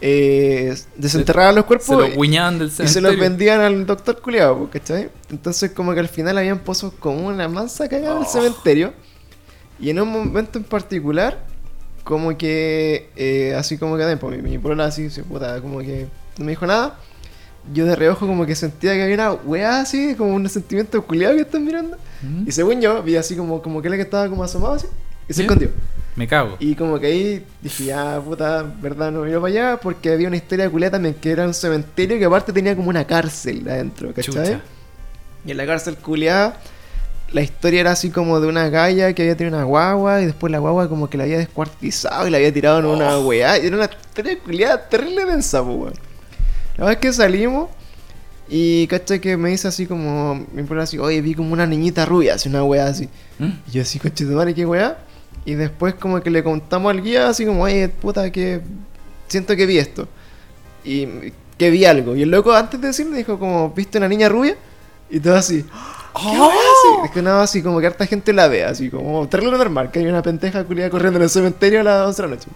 [0.00, 5.08] eh, desenterraban los cuerpos Se guiñaban del y se los vendían al doctor culiado, ¿cachai?
[5.30, 8.30] Entonces como que al final habían pozos como una mansa cagada en el Oh.
[8.30, 8.92] cementerio.
[9.80, 11.44] Y en un momento en particular,
[12.04, 16.06] como que, eh, así como que, pues, mi, mi polola así, se puta, como que
[16.38, 16.98] no me dijo nada.
[17.74, 21.34] Yo de reojo como que sentía que había una weá así, como un sentimiento culiado
[21.34, 21.96] que están mirando.
[22.22, 24.86] Mm, Y según yo, vi así como, como que él que estaba como asomado así,
[25.28, 25.46] y se ¿Ya?
[25.46, 25.70] escondió.
[26.16, 26.56] Me cago.
[26.60, 30.36] Y como que ahí dije, ya, puta, verdad, no iba para allá, porque había una
[30.38, 34.24] historia culiada también, que era un cementerio que aparte tenía como una cárcel adentro, ¿cachai?
[34.34, 34.60] Chucha.
[35.44, 36.58] Y en la cárcel culiada,
[37.32, 40.50] la historia era así como de una galla que había tenido una guagua, y después
[40.50, 43.26] la guagua como que la había descuartizado y la había tirado en una Oh.
[43.28, 45.92] weá, y era una historia culiada terrible densa, pues, weón.
[46.78, 47.68] La verdad es que salimos,
[48.48, 52.06] y cachai que me dice así como, mi polola así, oye, vi como una niñita
[52.06, 53.08] rubia, así una weá así.
[53.38, 54.96] Mm, Y yo así, coche de madre, qué weá.
[55.46, 58.60] Y después como que le contamos al guía así como, oye, puta, que
[59.28, 60.08] siento que vi esto.
[60.84, 62.16] Y que vi algo.
[62.16, 64.56] Y el loco antes de decirme dijo como, ¿viste una niña rubia?
[65.08, 65.64] Y todo así.
[66.20, 66.48] ¿Qué weá?
[66.48, 69.90] Así, es que nada, así como que harta gente la ve, así como terrible normal,
[69.90, 72.48] que hay una pendeja culiada corriendo en el cementerio a las 11 de la noche.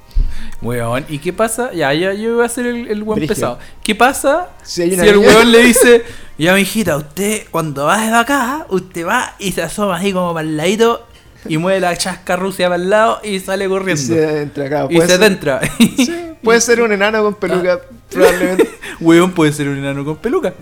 [0.62, 1.72] Weón, ¿y qué pasa?
[1.72, 3.58] Ya, ya yo voy a ser el, el pesado.
[3.82, 6.04] ¿Qué pasa Si el weón le dice,
[6.38, 10.46] ya mijita, usted cuando va de acá, usted va y se asoma así como para
[10.46, 11.06] el ladito
[11.48, 14.02] y mueve la chasca rusia para el lado y sale Y corriendo.
[14.02, 14.86] se entra acá.
[14.90, 15.60] Y se adentra.
[15.78, 17.80] Sí, puede ser un enano con peluca,
[18.10, 18.68] probablemente.
[19.00, 20.52] Weón puede ser un enano con peluca.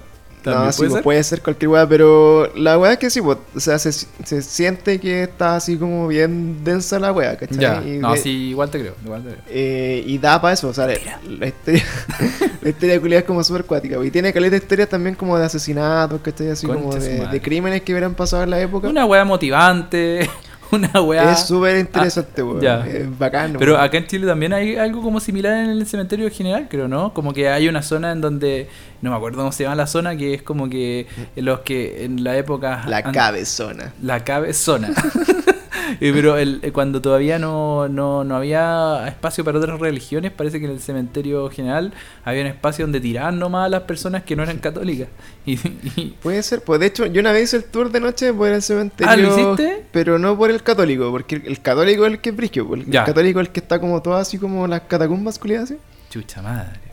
[0.42, 1.02] También No, sí, puede pues, ser.
[1.02, 4.40] puede ser cualquier weá, pero la weá es que sí, pues, o sea, se, se
[4.40, 7.58] siente que está así como bien densa la weá, ¿cachai?
[7.58, 8.94] Ya, Y, no, de- sí, igual te creo.
[9.04, 9.42] Igual te creo.
[9.48, 10.94] eh, y da para eso, o sea, la,
[11.28, 11.84] la historia,
[12.62, 15.36] la historia de culiá es como súper cuática, y tiene caleta de historias también como
[15.36, 16.50] de asesinatos, ¿cachai?
[16.50, 18.88] Así como Concha de, de crímenes que hubieran pasado en la época.
[18.88, 20.30] Una weá motivante,
[20.72, 21.32] una weá...
[21.32, 22.60] Es súper interesante, weón.
[22.60, 22.86] ya.
[22.86, 26.66] Es bacán, Pero acá en Chile también hay algo como similar en el cementerio general,
[26.68, 27.12] creo, ¿no?
[27.14, 28.68] Como que hay una zona en donde,
[29.02, 31.06] no me acuerdo cómo se llama la zona, que es como que
[31.36, 32.84] los que en la época...
[32.86, 33.92] La cabezona.
[34.02, 34.90] La cabezona.
[36.00, 40.66] Pero el, eh, cuando todavía no, no, no había espacio para otras religiones, parece que
[40.66, 41.92] en el cementerio general
[42.24, 45.08] había un espacio donde tiraban nomás a las personas que no eran católicas.
[45.46, 45.52] Y,
[45.96, 48.48] y- Puede ser, pues de hecho, yo una vez hice el tour de noche por
[48.48, 49.10] el cementerio.
[49.10, 49.86] Ah, ¿lo hiciste?
[49.92, 52.84] Pero no por el católico, porque el, el católico es el que es brisco, el,
[52.84, 53.04] Ya.
[53.04, 55.78] católico es el que está como todo así como las catacumbas culiadas así.
[56.10, 56.87] chucha madre.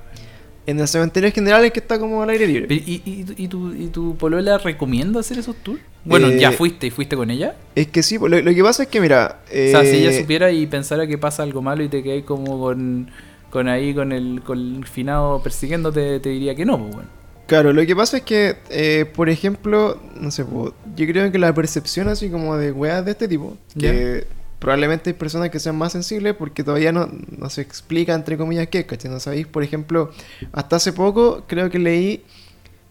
[0.68, 2.74] En el cementerio general es que está como al aire libre.
[2.74, 5.82] ¿Y, y, y tu, ¿Y tu polola recomienda hacer esos tours?
[6.03, 7.55] Bueno, Eh, ya fuiste y fuiste con ella.
[7.76, 9.41] Es que sí, pues, lo, lo que pasa es que, mira.
[9.47, 12.24] O sea, si ella eh, supiera y pensara que pasa algo malo y te quedáis
[12.26, 13.09] como con,
[13.49, 17.09] con ahí, con el, con el finado persiguiéndote, te diría que no, pues bueno.
[17.47, 21.38] Claro, lo que pasa es que, eh, por ejemplo, no sé, pues, yo creo que
[21.38, 24.26] la percepción así como de weas de este tipo, que
[24.60, 28.68] probablemente hay personas que sean más sensibles porque todavía no, no se explica entre comillas
[28.68, 29.12] qué, ¿cachai?
[29.12, 30.12] No sabéis, por ejemplo,
[30.53, 32.24] hasta hace poco creo que leí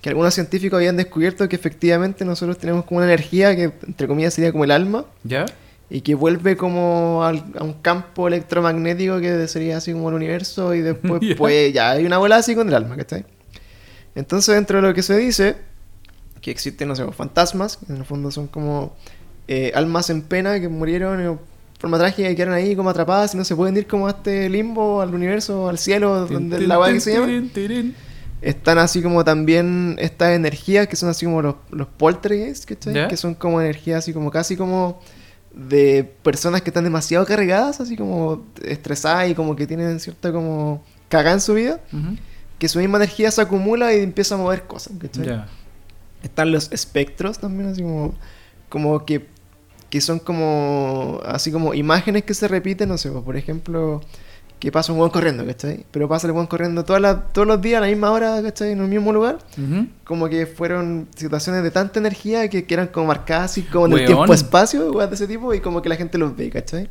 [0.00, 4.34] que algunos científicos habían descubierto que efectivamente nosotros tenemos como una energía que entre comillas
[4.34, 5.46] sería como el alma ¿Ya?
[5.88, 10.74] y que vuelve como al- a un campo electromagnético que sería así como el universo
[10.74, 11.36] y después Ya.
[11.36, 13.24] pues ya hay una bola así con el alma, ¿cachai?
[14.14, 15.56] Entonces dentro de lo que se dice,
[16.40, 18.94] que existen, no sé, fantasmas, que en el fondo son como
[19.48, 21.36] eh, almas en pena que murieron de
[21.84, 24.48] forma trágica y quedaron ahí como atrapadas y no se pueden ir como a este
[24.48, 27.92] limbo, al universo, al cielo, donde la weá que se llama.
[28.40, 32.94] Están así como también estas energías que son así como los, los poltergeists, ¿cachai?
[32.94, 33.08] ¿Ya?
[33.08, 35.00] Que son como energías así como casi como
[35.54, 40.82] de personas que están demasiado cargadas, así como estresadas y como que tienen cierta como
[41.08, 42.16] cagada en su vida, Ujú.
[42.58, 45.44] que su misma energía se acumula y empieza a mover cosas, ¿cachai?
[46.22, 48.14] Están los espectros también, así como,
[48.68, 49.26] como que,
[49.94, 54.00] que son como, así como imágenes que se repiten, no sé, pues, por ejemplo,
[54.58, 55.86] que pasa un buen corriendo, ¿cachai?
[55.92, 58.72] Pero pasa el buen corriendo todas las- todos los días a la misma hora, ¿cachai?
[58.72, 59.38] En el mismo lugar.
[60.02, 63.92] Como que fueron situaciones de tanta energía que, que eran como marcadas así como en
[63.92, 66.90] el tiempo-espacio, weas de ese tipo, y como que la gente los ve, ¿cachai?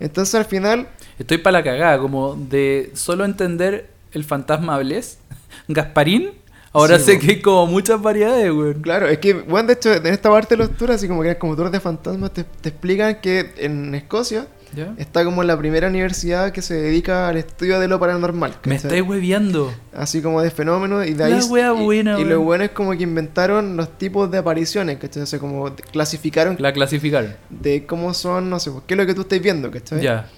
[0.00, 5.18] Entonces al final, Estoy para la cagada, como de solo entender el fantasma Bless,
[5.68, 6.30] Gasparín,
[6.72, 8.80] Ahora Sí, sé que hay como muchas variedades, weón.
[8.80, 11.36] Claro, es que, bueno, de hecho, en esta parte de los tours, así como que
[11.36, 14.94] como tours de fantasmas, te, te explican que en Escocia ¿Ya?
[14.98, 18.54] está como la primera universidad que se dedica al estudio de lo paranormal.
[18.64, 19.72] Me estáis hueviando.
[19.92, 21.32] Así como de fenómenos y de ahí...
[21.40, 22.44] La wea y, buena, y lo weón.
[22.44, 25.24] bueno es como que inventaron los tipos de apariciones, ¿cachai?
[25.24, 27.34] O sea, como clasificaron La clasificaron.
[27.48, 30.02] de cómo son, no sé, pues, qué es lo que tú estás viendo, ¿cachai?
[30.02, 30.28] Ya.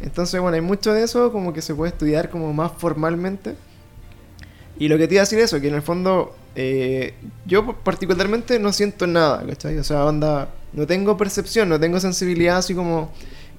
[0.00, 3.56] Entonces, bueno, hay mucho de eso como que se puede estudiar como más formalmente.
[4.82, 7.14] Y lo que te iba a decir eso, que en el fondo eh,
[7.46, 9.78] yo particularmente no siento nada, ¿cachai?
[9.78, 13.12] O sea, onda, no tengo percepción, no tengo sensibilidad así como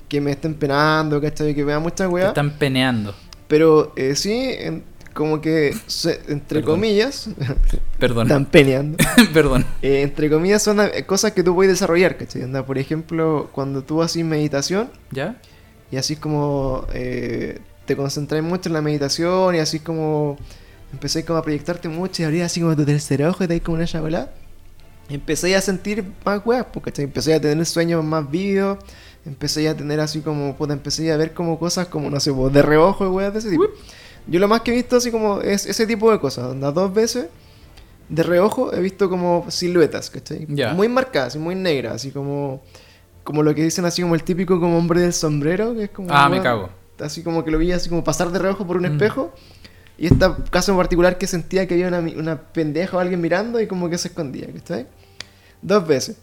[0.09, 1.55] que me estén penando, ¿cachai?
[1.55, 2.27] Que vea muchas Te weas.
[2.29, 3.15] están peneando.
[3.47, 6.75] Pero eh, sí, en- como que, se- entre Perdón.
[6.75, 7.29] comillas,
[7.99, 8.27] Perdón.
[8.27, 8.97] están peneando.
[9.33, 9.63] Perdón.
[9.81, 12.43] Eh, entre comillas son cosas que tú puedes desarrollar, ¿cachai?
[12.43, 15.37] Onda, por ejemplo, cuando tú haces meditación, ¿Ya?
[15.89, 20.37] y así es como te concentras mucho en la meditación y así es como
[20.93, 23.75] empecé como a proyectarte mucho y abrir así como tu tercer ojo y te como
[23.77, 24.31] una chabolá.
[25.09, 27.03] Y empecé a sentir más weas, ¿cachai?
[27.05, 28.77] Empecé a tener sueños más vívidos,
[29.25, 32.53] empecé a tener así como, puta, empecé a ver como cosas como, no sé, pues,
[32.53, 33.65] de reojo y weas de ese tipo.
[34.27, 36.93] Yo lo más que he visto así como es ese tipo de cosas, onda, dos
[36.93, 37.25] veces
[38.07, 40.45] de reojo he visto como siluetas, ¿cachai?
[40.49, 40.73] Ya.
[40.73, 42.61] Muy marcadas y muy negras, así como
[43.23, 46.09] como lo que dicen así como el típico como hombre del sombrero, que es como
[46.11, 46.69] Ah, una me cago.
[46.99, 48.93] Así como que lo vi así como pasar de reojo por un Mm.
[48.93, 49.31] espejo.
[49.97, 53.61] Y este caso en particular que sentía que había una, una pendeja o alguien mirando
[53.61, 54.87] y como que se escondía, ¿cachai?
[55.61, 56.17] Dos veces.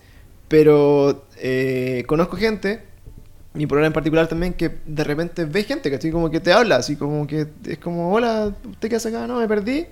[0.49, 2.83] Pero eh, conozco gente,
[3.55, 6.11] mi problema en particular también, que de repente ve gente, ¿cachai?
[6.11, 9.27] Como que te habla, así como que es como, hola, ¿usted qué hace acá?
[9.27, 9.87] No, me perdí.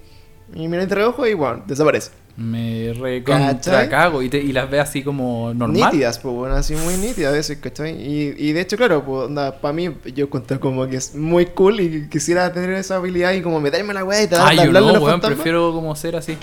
[0.54, 2.10] Y miráis de reojo y bueno, desaparece.
[2.40, 3.88] Me recontra ¿Cachai?
[3.88, 4.22] cago.
[4.22, 5.90] Y, te- y las ve así como normal.
[5.92, 8.00] Nítidas, pues bueno, así muy nítidas a veces, ¿cachai?
[8.00, 9.28] Y, y de hecho, claro, pues
[9.60, 13.42] para mí yo cuento como que es muy cool y quisiera tener esa habilidad y
[13.42, 15.20] como meterme en la weá y Ay, de yo no, weón.
[15.20, 16.36] Prefiero como ser así.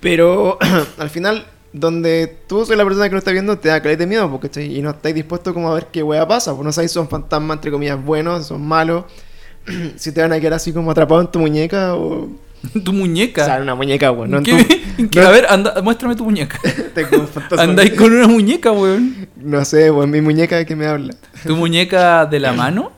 [0.00, 0.58] Pero
[0.98, 4.08] al final, donde tú soy la persona que lo está viendo, te da caleta de
[4.08, 4.76] miedo, porque ¿cachai?
[4.76, 7.08] y no estáis dispuesto como a ver qué weá pasa, pues no sabéis si son
[7.08, 9.06] fantasmas entre comillas buenos, son malos,
[9.96, 12.28] si te van a quedar así como atrapado en tu muñeca o...
[12.84, 13.44] tu O muñeca.
[13.44, 14.64] sea, en una muñeca, weón, no ¿Qué-
[14.96, 15.08] tu...
[15.10, 16.58] qué- A ver, anda, muéstrame tu muñeca.
[16.94, 17.62] Tengo un fantasma.
[17.62, 19.28] Andáis con una muñeca, weón.
[19.36, 21.14] No sé, weón, mi muñeca que me habla.
[21.46, 22.92] ¿Tu muñeca de la mano?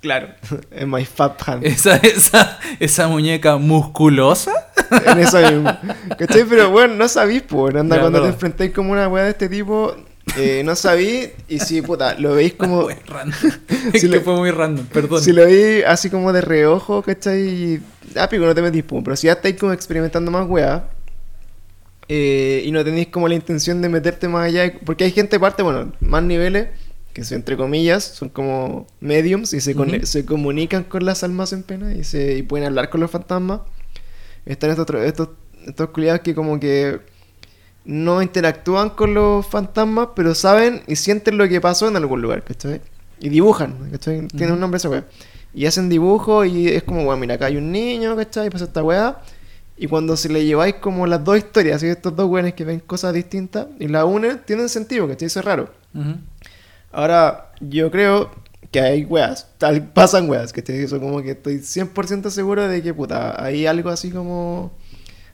[0.00, 0.28] Claro,
[0.70, 1.64] en my fat hand.
[1.66, 4.52] Esa, esa, esa muñeca musculosa.
[5.04, 5.76] En eso mismo.
[6.16, 6.44] ¿Cachai?
[6.48, 7.74] Pero bueno, no sabís, pues.
[7.74, 9.96] Anda, Ya, cuando te enfrentáis como una weá de este tipo,
[10.36, 11.30] eh, no sabís.
[11.48, 12.88] Y si, puta, lo veis como.
[13.92, 15.22] Es Si que le- fue muy random, perdón.
[15.22, 17.80] Si lo veis así como de reojo, ¿cachai?
[18.16, 19.02] Ah, pico, no te metís, pues.
[19.04, 20.88] Pero si ya estáis como experimentando más weá.
[22.08, 24.72] eh, y no tenéis como la intención de meterte más allá.
[24.84, 26.68] Porque hay gente, aparte, bueno, más niveles.
[27.12, 31.52] Que son, entre comillas, son como mediums y se, con- se comunican con las almas
[31.54, 33.60] en pena y, se, y pueden hablar con los fantasmas.
[34.44, 35.30] Están estos, estos,
[35.66, 37.00] estos culiados que como que
[37.86, 42.42] no interactúan con los fantasmas, pero saben y sienten lo que pasó en algún lugar,
[42.42, 42.80] ¿cachai?
[43.20, 44.26] Y dibujan, ¿cachai?
[44.26, 45.04] Tiene un nombre esa weá.
[45.54, 48.50] Y hacen dibujos y es como, bueno, mira, acá hay un niño, ¿cachai?
[48.50, 49.20] Pasa esta weá.
[49.76, 51.86] Y cuando se le lleváis como las dos historias, ¿sí?
[51.86, 55.26] estos dos weones que ven cosas distintas y la unen, tienen sentido, ¿cachai?
[55.26, 55.70] Eso es raro.
[56.90, 58.32] Ahora, yo creo
[58.72, 62.82] que hay weas, tal, pasan weas, que te eso como que estoy 100% seguro de
[62.82, 64.72] que puta, hay algo así como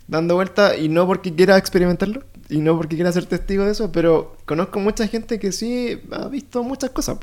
[0.07, 2.23] dando vuelta y no porque quiera experimentarlo
[2.53, 6.29] y no porque quiera ser testigo de eso, pero conozco mucha gente que sí ha
[6.29, 7.19] visto muchas cosas.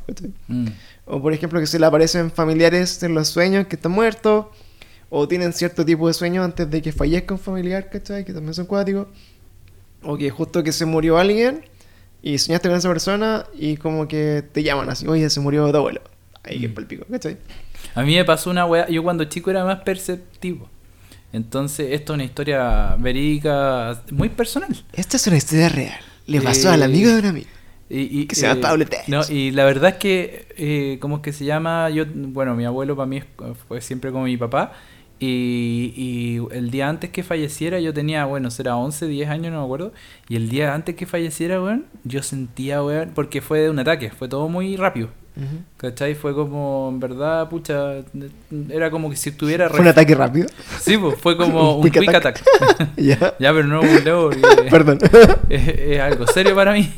[0.48, 0.68] Mm.
[1.06, 4.48] O por ejemplo que se le aparecen familiares en los sueños que están muertos,
[5.10, 8.26] o tienen cierto tipo de sueños antes de que fallezca un familiar, ¿cachai?
[8.26, 9.08] Que también son cuáticos.
[10.04, 11.66] O que justo que se murió alguien
[12.22, 15.78] y soñaste con esa persona y como que te llaman así, oye, se murió tu
[15.78, 16.02] abuelo.
[16.44, 16.74] Ahí que Mm.
[16.74, 17.38] palpico, ¿cachai?
[17.96, 18.88] A mí me pasó una weá.
[18.90, 20.70] Yo cuando chico era más perceptivo.
[21.32, 24.76] Entonces, esto es una historia verídica muy personal.
[24.94, 26.00] Esta es una historia real.
[26.26, 27.48] Le pasó al amigo de un amigo.
[27.90, 29.08] Y, y, Que se llama Pablo Tech.
[29.08, 31.90] No, y la verdad es que, eh, ¿cómo es que se llama?
[31.90, 33.22] Yo, bueno, mi abuelo para mí
[33.68, 34.74] fue siempre como mi papá.
[35.20, 39.60] Y, y el día antes que falleciera, yo tenía, bueno, será 11, 10 años, no
[39.60, 39.92] me acuerdo.
[40.30, 44.12] Y el día antes que falleciera, weón, yo sentía, weón, porque fue de un ataque,
[44.12, 45.10] fue todo muy rápido.
[45.78, 46.16] ¿Cachai?
[46.16, 48.04] Fue como, en verdad, pucha,
[48.70, 49.70] era como que si estuviera...
[49.70, 50.48] ¿Fue un ataque rápido?
[50.82, 52.42] Sí, pues, fue como Un un quick attack.
[52.42, 52.90] attack.
[52.98, 53.18] ya.
[53.40, 55.00] ya, pero no un leo porque- Perdón.
[55.50, 56.92] es, es algo serio para mí.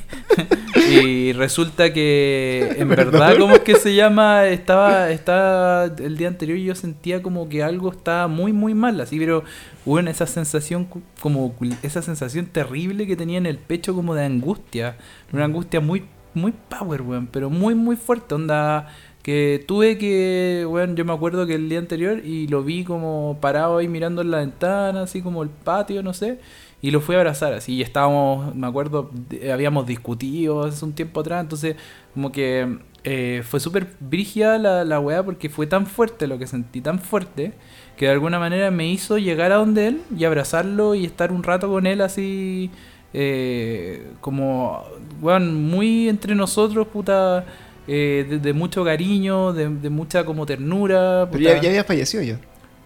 [0.89, 4.47] y resulta que en verdad, ¿cómo es que se llama?
[4.47, 8.99] Estaba, estaba el día anterior y yo sentía como que algo estaba muy, muy mal,
[9.01, 9.43] así, pero
[9.85, 10.87] bueno, esa sensación
[11.21, 14.95] como esa sensación terrible que tenía en el pecho como de angustia,
[15.33, 16.03] una angustia muy,
[16.33, 18.87] muy power, weón, pero muy, muy fuerte, onda,
[19.23, 23.37] que tuve que, bueno, yo me acuerdo que el día anterior y lo vi como
[23.41, 26.39] parado ahí mirando en la ventana, así como el patio, no sé,
[26.81, 29.11] y lo fui a abrazar, así, y estábamos, me acuerdo,
[29.51, 31.75] habíamos discutido hace un tiempo atrás, entonces
[32.13, 36.47] como que eh, fue súper brígida la, la weá porque fue tan fuerte lo que
[36.47, 37.53] sentí, tan fuerte,
[37.97, 41.43] que de alguna manera me hizo llegar a donde él y abrazarlo y estar un
[41.43, 42.71] rato con él así,
[43.13, 44.83] eh, como,
[45.21, 47.45] muy entre nosotros, puta,
[47.87, 51.27] eh, de, de mucho cariño, de, de mucha como ternura.
[51.31, 52.39] Pero ya, ya había fallecido ya.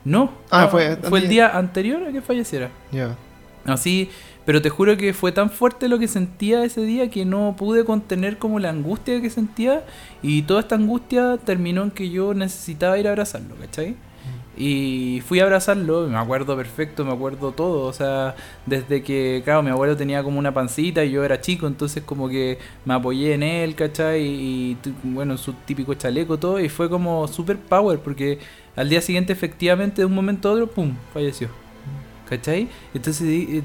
[0.03, 2.69] No, Ah, fue fue el día anterior a que falleciera.
[2.91, 3.15] Ya.
[3.65, 4.09] Así,
[4.45, 7.83] pero te juro que fue tan fuerte lo que sentía ese día que no pude
[7.83, 9.83] contener como la angustia que sentía
[10.21, 13.95] y toda esta angustia terminó en que yo necesitaba ir a abrazarlo, ¿cachai?
[14.57, 18.35] Y fui a abrazarlo, me acuerdo perfecto, me acuerdo todo, o sea,
[18.65, 22.29] desde que, claro, mi abuelo tenía como una pancita y yo era chico, entonces como
[22.29, 24.21] que me apoyé en él, ¿cachai?
[24.21, 28.39] Y, y bueno, en su típico chaleco, todo, y fue como super power, porque
[28.77, 31.49] al día siguiente efectivamente de un momento a otro, ¡pum!, falleció.
[32.29, 32.67] ¿Cachai?
[32.93, 33.63] Entonces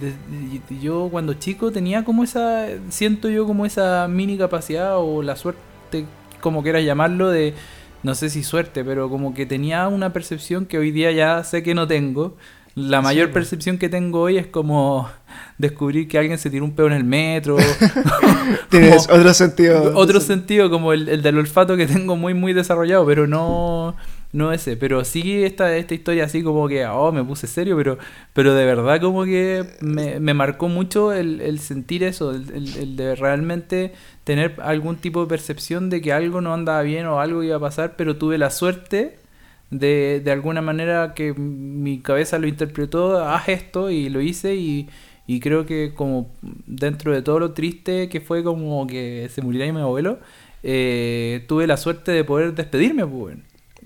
[0.83, 6.05] yo cuando chico tenía como esa, siento yo como esa mini capacidad o la suerte,
[6.43, 7.55] como quieras llamarlo, de,
[8.03, 11.63] no sé si suerte, pero como que tenía una percepción que hoy día ya sé
[11.63, 12.37] que no tengo.
[12.77, 13.33] La mayor Sí.
[13.35, 15.09] percepción que tengo hoy es como
[15.59, 17.57] descubrir que alguien se tiró un pedo en el metro.
[18.71, 19.93] Tienes otro sentido.
[19.97, 23.97] otro sentido como el, el del olfato que tengo muy muy desarrollado, pero no
[24.33, 27.99] no ese, pero sí esta, esta historia así como que oh me puse serio, pero
[28.33, 32.97] pero de verdad como que me, me marcó mucho el, el sentir eso, el, el-
[32.97, 33.93] de realmente
[34.25, 37.61] tener algún tipo de percepción de que algo no andaba bien o algo iba a
[37.61, 39.19] pasar, pero tuve la suerte
[39.71, 44.89] de, de alguna manera que mi cabeza lo interpretó, haz esto y lo hice y,
[45.27, 46.31] y creo que como
[46.67, 50.19] dentro de todo lo triste que fue como que se muriera mi abuelo,
[50.63, 53.37] eh, tuve la suerte de poder despedirme, pues.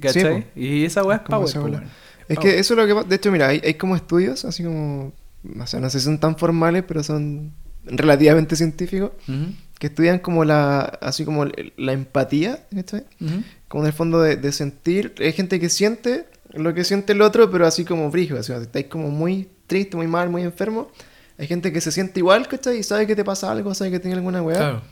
[0.01, 0.43] ¿Cachai?
[0.43, 0.61] po.
[0.61, 1.83] y esa weá es power.
[2.29, 5.13] Es que eso es lo que De hecho, mira, hay, hay como estudios, así como.
[5.61, 7.53] O sea, no sé si son tan formales, pero son
[7.85, 10.81] relativamente científicos, Ujú, que estudian como la.
[10.81, 13.05] Así como la empatía, ¿cachai?
[13.21, 13.43] ujú.
[13.69, 15.15] Como en el fondo de, de sentir.
[15.19, 18.41] Hay gente que siente lo que siente el otro, pero así como brígido.
[18.41, 20.89] O sea, si estáis como muy triste, muy mal, muy enfermo.
[21.37, 22.79] Hay gente que se siente igual, ¿cachai?
[22.79, 24.57] Y sabe que te pasa algo, sabe que tiene alguna weá.
[24.57, 24.83] Claro.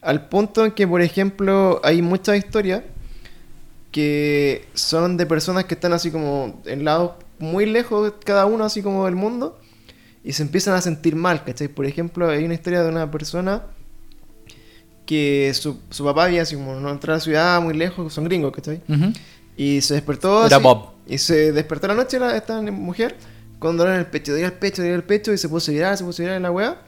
[0.00, 2.82] Al punto en que, por ejemplo, hay muchas historias
[3.94, 8.82] que son de personas que están así como en lados muy lejos cada uno, así
[8.82, 9.56] como del mundo,
[10.24, 11.68] y se empiezan a sentir mal, ¿cachai?
[11.68, 13.62] Por ejemplo, hay una historia de una persona
[15.06, 18.82] que su, su papá había así como en otra ciudad muy lejos, son gringos, ¿cachai?
[18.88, 19.12] Ujú.
[19.56, 20.88] Y se despertó Era así, Bob.
[21.06, 23.14] Y se despertó la noche la, esta mujer
[23.60, 25.74] con dolor en el pecho, dolía el pecho, dolía el pecho y se puso a
[25.74, 26.82] llorar, se puso a llorar en la weá.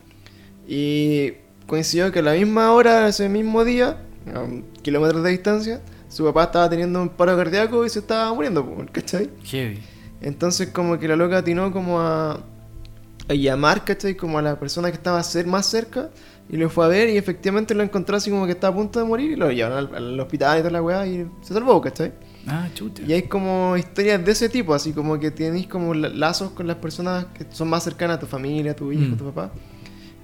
[0.67, 1.35] Y
[1.69, 4.03] coincidió que a la misma hora, ese mismo día,
[4.35, 4.45] a
[4.83, 5.81] kilómetros de distancia,
[6.17, 9.31] su papá estaba teniendo un paro cardíaco y se estaba muriendo, ¿cachai?
[9.45, 9.81] Heavy.
[10.21, 12.41] Entonces como que la loca atinó como a,
[13.29, 14.17] a llamar, ¿cachai?
[14.17, 16.11] Como a la persona que estaba más cerca
[16.49, 18.99] y lo fue a ver y efectivamente lo encontró así como que estaba a punto
[18.99, 21.81] de morir y lo llevaron al, al hospital y toda la weá y se salvó,
[21.81, 22.13] ¿cachai?
[22.47, 23.03] Ah, chuta.
[23.03, 26.67] Y hay como historias de ese tipo, así como que tenéis como la- lazos con
[26.69, 29.15] las personas que son más cercanas a tu familia, a tu hijo, Mm.
[29.15, 29.53] a tu papá.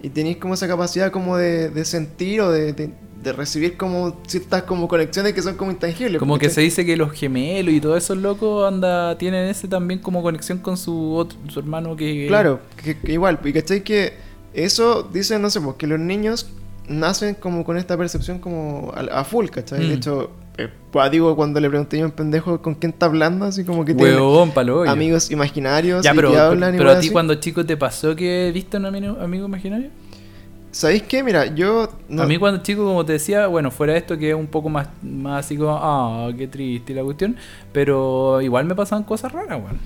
[0.00, 4.16] Y tenéis como esa capacidad como de, de sentir o de, de- de recibir como
[4.26, 6.18] ciertas como conexiones que son como intangibles.
[6.18, 10.00] Como que se dice que los gemelos y todos esos locos anda, tienen ese también
[10.00, 12.26] como conexión con su otro, su hermano que...
[12.26, 14.14] Claro, que, que igual, y cachai que
[14.54, 16.50] eso dicen, no sé, pues que los niños
[16.88, 19.84] nacen como con esta percepción como a, a full, ¿cachai?
[19.84, 19.88] Mm.
[19.88, 23.06] De hecho, eh, pues, digo, cuando le pregunté yo a un pendejo con quién está
[23.06, 24.82] hablando, así como que tiene Huevón, palo.
[24.88, 27.10] amigos imaginarios Ya, y pero, que pero, hablan y pero a ti así.
[27.10, 29.90] cuando chico te pasó que viste a un amigo, amigo imaginario?
[30.72, 31.22] ¿Sabéis qué?
[31.22, 31.88] Mira, yo...
[32.08, 34.68] no- A mí cuando chico, como te decía, bueno, fuera esto que es un poco
[34.70, 37.36] más, más así como, ah, qué triste la cuestión,
[37.72, 39.78] pero igual me pasaban cosas raras, weón.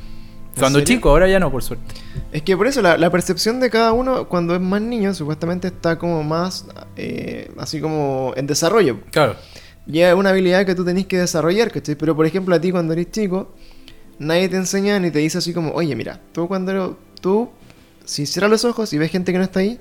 [0.59, 0.95] Cuando serio?
[0.97, 1.85] chico, ahora ya no, por suerte.
[2.33, 5.69] Es que por eso la, la percepción de cada uno cuando es más niño supuestamente
[5.69, 6.65] está como más
[6.97, 9.01] eh, así como en desarrollo.
[9.11, 9.37] Claro.
[9.87, 11.95] Y es una habilidad que tú tenés que desarrollar, ¿cachai?
[11.97, 13.53] Pero por ejemplo a ti cuando eres chico,
[14.19, 17.51] nadie te enseña ni te dice así como, oye mira, tú cuando eres- tú,
[18.07, 19.79] si cierras los ojos y ves gente que no está ahí,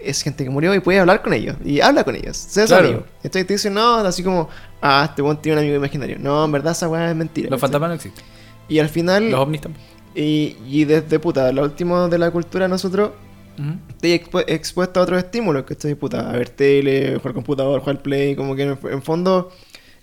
[0.00, 1.56] es gente que murió y puedes hablar con ellos.
[1.64, 2.86] Y habla con ellos, seas Claro.
[2.88, 3.04] amigo.
[3.22, 4.48] Entonces te dicen, no, así como,
[4.82, 6.16] ah, este buen tiene un amigo imaginario.
[6.20, 7.50] No, en verdad esa weá es mentira.
[7.50, 8.24] Los fantasmas no existen.
[8.68, 9.84] Y al final, Los ovnis tampoco.
[10.14, 13.10] y, y desde puta, lo último de la cultura nosotros
[13.58, 13.70] Ujú.
[13.88, 18.02] estoy expu- expuesto a otros estímulos, que estoy puta, a ver tele, jugar computador, jugar
[18.02, 19.50] play, como que en, en fondo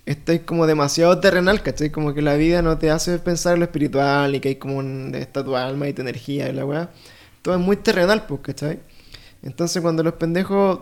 [0.06, 1.89] estoy como demasiado terrenal, ¿cachai?
[1.89, 4.78] Como que la vida no te hace pensar en lo espiritual y que hay como
[4.78, 6.89] un, está tu alma y tu energía y la weá.
[7.41, 8.80] Todo es muy terrenal, pues, ¿cachai?
[9.44, 10.80] Entonces cuando los pendejos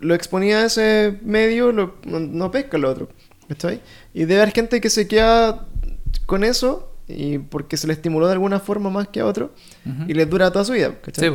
[0.00, 3.08] lo exponía a ese medio, lo- no, no pesca lo otro.
[3.48, 3.80] ¿Cachai?
[4.14, 5.66] Y debe haber gente que se queda
[6.26, 9.52] con eso y porque se le estimuló de alguna forma más que a otro
[9.84, 10.04] Ujú.
[10.08, 10.94] y les dura toda su vida.
[11.02, 11.28] ¿cachai?
[11.30, 11.34] Sí.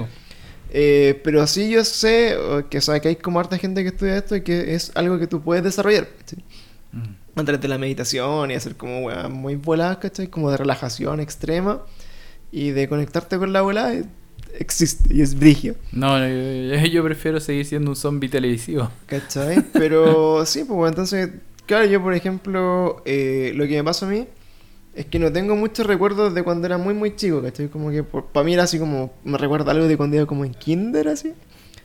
[0.71, 2.35] Eh, pero sí yo sé
[2.69, 5.17] que, o sea, que hay como harta gente que estudia esto y que es algo
[5.19, 6.07] que tú puedes desarrollar.
[6.17, 6.43] ¿cachai?
[7.35, 10.27] A través de la meditación y hacer como weas muy voladas, ¿cachai?
[10.27, 11.83] Como de relajación extrema
[12.51, 13.93] y de conectarte con la volada
[14.57, 15.75] existe y es brigio.
[15.91, 18.89] No, no, yo, yo prefiero seguir siendo un zombie televisivo.
[19.05, 19.63] ¿Cachai?
[19.73, 21.29] Pero sí, pues bueno, entonces,
[21.65, 24.27] claro, yo por ejemplo, eh, lo que me pasa a mí
[24.95, 27.67] es que no tengo muchos recuerdos de cuando era muy, muy chico, ¿cachai?
[27.67, 30.53] Como que para mí era así como, me recuerda algo de cuando iba como en
[30.53, 31.33] kinder, así.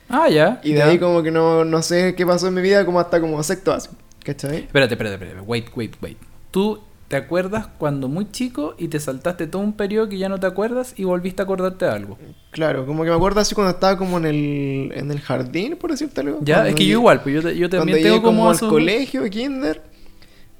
[0.09, 0.59] Ah, ya.
[0.63, 0.87] Y de ya.
[0.87, 3.71] ahí como que no, no sé qué pasó en mi vida, como hasta como sexto
[3.71, 3.89] así,
[4.23, 4.63] ¿cachai?
[4.63, 5.41] Espérate, espérate, espérate.
[5.41, 6.17] Wait, wait, wait.
[6.49, 6.81] Tú
[7.13, 10.47] te acuerdas cuando muy chico y te saltaste todo un periodo que ya no te
[10.47, 12.17] acuerdas y volviste a acordarte de algo.
[12.49, 15.91] Claro, como que me acuerdo así cuando estaba como en el, en el jardín, por
[15.91, 16.39] decirte algo.
[16.41, 18.57] Ya, Cuando es que yo igual, pues yo, te- yo también tengo como, como al
[18.59, 19.83] colegio, kinder,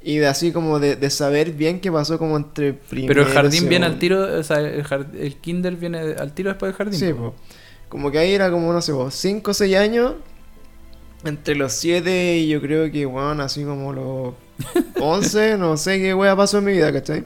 [0.04, 3.34] y de así como de, de saber bien qué pasó como entre primero Pero el
[3.34, 6.78] jardín viene al tiro, o sea, el, jar- el kinder viene al tiro después del
[6.78, 7.00] jardín.
[7.00, 7.34] Sí, po.
[7.90, 10.14] Como que ahí era como, no sé, 5 o 6 años.
[11.26, 14.34] Entre los 7 y yo creo que, bueno, así como los
[15.00, 17.24] 11, no sé qué wea pasó en mi vida, ¿cachai?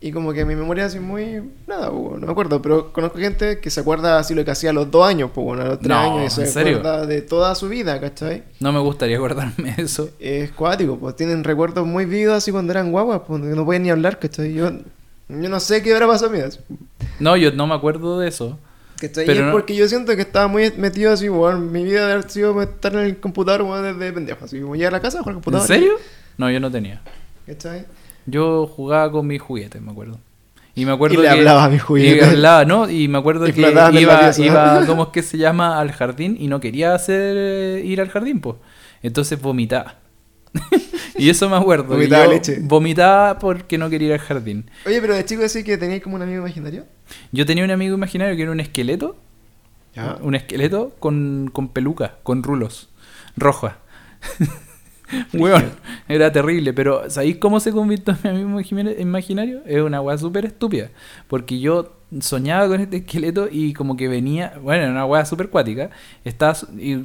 [0.00, 1.42] Y como que mi memoria así muy...
[1.66, 2.62] Nada, no me acuerdo.
[2.62, 5.44] Pero conozco gente que se acuerda así lo que hacía a los 2 años, pues
[5.44, 6.32] bueno, a los 3 No, años.
[6.32, 6.76] Y se ¿en serio?
[6.78, 8.44] acuerda de toda su vida, ¿cachai?
[8.60, 10.10] No me gustaría acordarme de eso.
[10.20, 13.90] Es cuático, pues tienen recuerdos muy vividos así cuando eran guaguas, pues no pueden ni
[13.90, 14.52] hablar, ¿cachai?
[14.54, 14.70] Yo,
[15.28, 16.56] yo no sé qué habrá pasado en mi vida.
[17.18, 18.56] No, yo no me acuerdo de eso.
[19.00, 19.26] ¿Cachai?
[19.26, 21.70] Pero y es no- porque yo siento que estaba muy metido así, weón.
[21.72, 24.44] Mi vida de haber sido estar en el computador, weón, desde pendejo.
[24.44, 25.66] Así como llegar a la casa, jugar al ¿En computador.
[25.66, 25.92] serio?
[26.36, 27.00] No, yo no tenía.
[27.46, 27.84] ¿Cachai?
[28.26, 30.18] Yo jugaba con mis juguetes, me acuerdo.
[30.74, 32.28] Y me acuerdo Y le que- hablaba a mis Y juguetes.
[32.28, 32.88] hablaba, ¿no?
[32.90, 34.42] Y me acuerdo Y que en iba, pieza.
[34.44, 35.80] iba, ¿cómo es que se llama?
[35.80, 38.56] Al jardín y no quería hacer eh, ir al jardín, pues.
[39.02, 39.94] Entonces vomitaba.
[41.16, 41.84] y eso me acuerdo.
[41.94, 42.58] Vomitaba yo leche.
[42.60, 44.70] Vomitaba porque no quería ir al jardín.
[44.86, 46.84] Oye, pero de chico decís que tenías como un amigo imaginario.
[47.32, 49.16] Yo tenía un amigo imaginario que era un esqueleto.
[49.94, 50.18] Ya.
[50.22, 52.88] Un esqueleto con, con peluca, con rulos.
[53.36, 53.78] Roja.
[55.32, 55.70] Weón,
[56.08, 59.62] era terrible, pero ¿sabéis cómo se convirtió en mi amigo imagina- imaginario?
[59.64, 60.90] Es una weá súper estúpida.
[61.28, 65.50] Porque yo soñaba con este esqueleto y como que venía, bueno, era una weá súper
[65.50, 65.90] cuática.
[66.78, 67.04] Y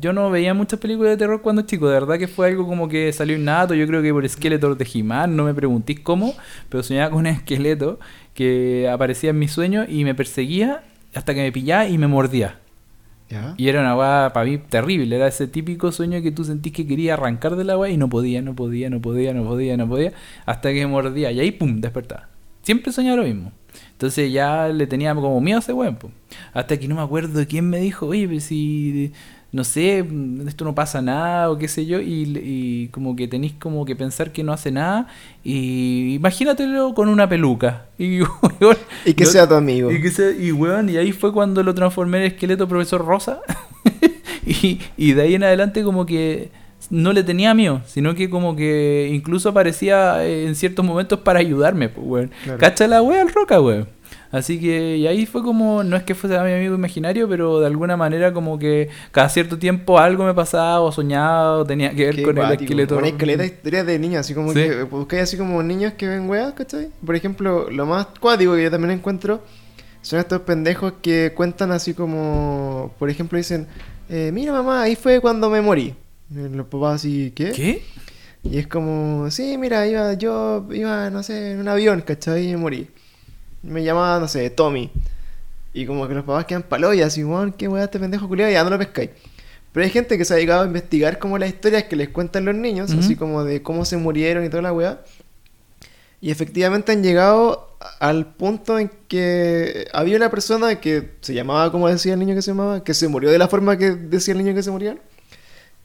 [0.00, 2.88] yo no veía muchas películas de terror cuando chico, de verdad que fue algo como
[2.88, 6.34] que salió innato, yo creo que por esqueletos de He-Man, no me preguntéis cómo,
[6.68, 7.98] pero soñaba con un esqueleto
[8.34, 10.82] que aparecía en mis sueños y me perseguía
[11.14, 12.58] hasta que me pillaba y me mordía.
[13.28, 13.54] Ya.
[13.56, 15.16] Y era una weá para mí terrible.
[15.16, 18.10] Era ese típico sueño que tú sentís que quería arrancar de la weá y no
[18.10, 20.12] podía, no podía, no podía, no podía, no podía.
[20.44, 21.32] Hasta que mordía.
[21.32, 22.28] Y ahí, pum, despertaba.
[22.62, 23.52] Siempre soñaba lo mismo.
[24.02, 25.94] Entonces ya le tenía como miedo a ese weón.
[25.94, 26.10] po.
[26.52, 29.12] Hasta que no me acuerdo de quién me dijo, oye, pero si.
[29.52, 30.04] No sé,
[30.48, 32.00] esto no pasa nada o qué sé yo.
[32.00, 35.06] Y, y como que tenéis como que pensar que no hace nada.
[35.44, 37.86] Y imagínatelo con una peluca.
[37.96, 38.22] Y,
[38.60, 39.92] weón, Y que sea tu amigo.
[39.92, 43.40] y, que se- y, weón, y ahí fue cuando lo transformé en esqueleto profesor Rosa.
[44.46, 46.50] y, y de ahí en adelante como que
[46.90, 51.38] no le tenía miedo, sino que como que incluso aparecía eh, en ciertos momentos para
[51.40, 52.30] ayudarme, pues, weón.
[52.44, 52.58] Claro.
[52.58, 53.88] Cacha la wea al roca, weón.
[54.30, 57.66] Así que y ahí fue como, no es que fuese mi amigo imaginario, pero de
[57.66, 62.06] alguna manera como que cada cierto tiempo algo me pasaba o soñaba o tenía que
[62.06, 62.96] ver Qué con el esqueleto.
[62.96, 64.60] Una esqueleta de historias de niños, así como Sí.
[64.60, 66.88] que buscáis así como niños que ven weas, ¿cachai?
[67.04, 69.42] Por ejemplo, lo más cuático que yo también encuentro
[70.00, 73.66] son estos pendejos que cuentan así como, por ejemplo, dicen,
[74.08, 75.94] eh, mira mamá, ahí fue cuando me morí.
[76.34, 77.52] Y los papás así, ¿qué?
[77.52, 77.82] ¿Qué?
[78.42, 82.48] Y es como, sí, mira, iba, yo iba, no sé, en un avión, ¿cachai?
[82.48, 82.88] Y me morí.
[83.62, 84.90] Me llamaba, no sé, Tommy.
[85.74, 88.54] Y como que los papás quedan paloyas, así, weón, qué weá este pendejo culiado, y
[88.54, 89.10] ya no lo pescáis.
[89.72, 92.44] Pero hay gente que se ha dedicado a investigar como las historias que les cuentan
[92.44, 95.02] los niños, así como de cómo se murieron y toda la weá.
[96.20, 101.88] Y efectivamente han llegado al punto en que había una persona que se llamaba, como
[101.88, 104.38] decía el niño que se llamaba, que se murió de la forma que decía el
[104.38, 104.98] niño que se moría.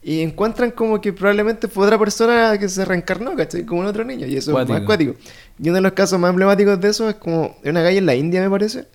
[0.08, 3.66] Y encuentran como que probablemente fue otra persona que se reencarnó, ¿cachai?
[3.66, 4.26] Como un otro niño.
[4.26, 5.14] Y eso es más cuático.
[5.58, 8.14] Y uno de los casos más emblemáticos de eso es como una calle en la
[8.14, 8.86] India, me parece,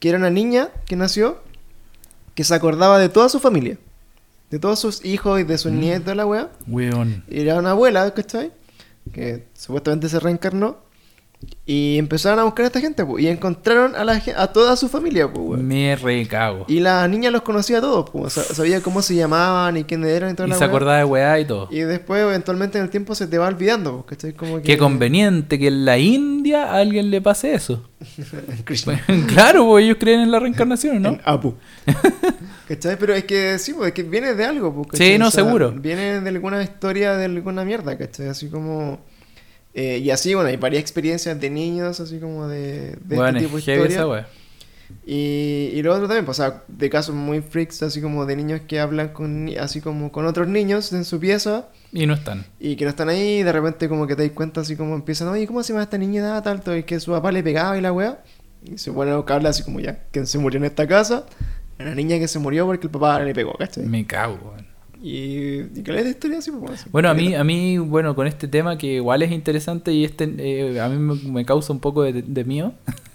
[0.00, 1.38] que era una niña que nació
[2.34, 3.78] que se acordaba de toda su familia,
[4.50, 5.78] de todos sus hijos y de sus Mm.
[5.78, 6.50] nietos de la weá.
[6.66, 7.22] Weón.
[7.28, 8.50] Y era una abuela, ¿cachai?
[9.12, 10.78] Que supuestamente se reencarnó.
[11.66, 13.24] Y empezaron a buscar a esta gente, pues.
[13.24, 15.60] Y encontraron a, la, a toda su familia, pues.
[15.62, 16.64] Me recago.
[16.68, 18.32] Y la niña los conocía a todos, pues.
[18.34, 21.04] sa- Sabía cómo se llamaban y quiénes eran y toda Y la se acordaba de
[21.04, 21.68] weá y todo.
[21.70, 24.32] Y después, eventualmente, en el tiempo se te va olvidando, pues, ¿cachai?
[24.34, 24.62] Como que...
[24.62, 27.88] Qué conveniente que en la India a alguien le pase eso.
[28.64, 29.00] Krishna.
[29.28, 31.08] claro, pues ellos creen en la reencarnación, ¿no?
[31.14, 31.54] En Apu.
[32.68, 32.96] ¿Cachai?
[32.98, 35.72] Pero es que sí, pues es que viene de algo, pues, Sí, no, seguro.
[35.72, 38.28] Viene de alguna historia, de alguna mierda, ¿cachai?
[38.28, 39.00] Así como...
[39.74, 43.48] eh, y así, bueno, hay varias experiencias de niños, así como de, de Bueno, este
[43.50, 44.28] tipo de historia.
[45.06, 48.36] Y, y lo otro también, pues, o sea, de casos muy freaks, así como de
[48.36, 52.44] niños que hablan con, así como con otros niños en su pieza Y no están.
[52.60, 54.94] y que no están ahí, y de repente como que te das cuenta así como
[54.94, 56.62] empiezan, oye, ¿cómo se llama esta niña tal?
[56.78, 58.22] Y que su papá le pegaba y la weá.
[58.62, 61.26] Y se pone a buscarla así como ya, ¿quién se murió en esta casa?
[61.78, 63.84] Una niña que se murió porque el papá le pegó, ¿cachai?
[63.84, 64.73] Me cago, weón.
[65.04, 66.88] Y, y que de historia así, pues, así.
[66.90, 70.34] Bueno, a mí, a mí, bueno, con este tema que igual es interesante y este
[70.38, 72.72] eh, a mí me, me causa un poco de, de mío.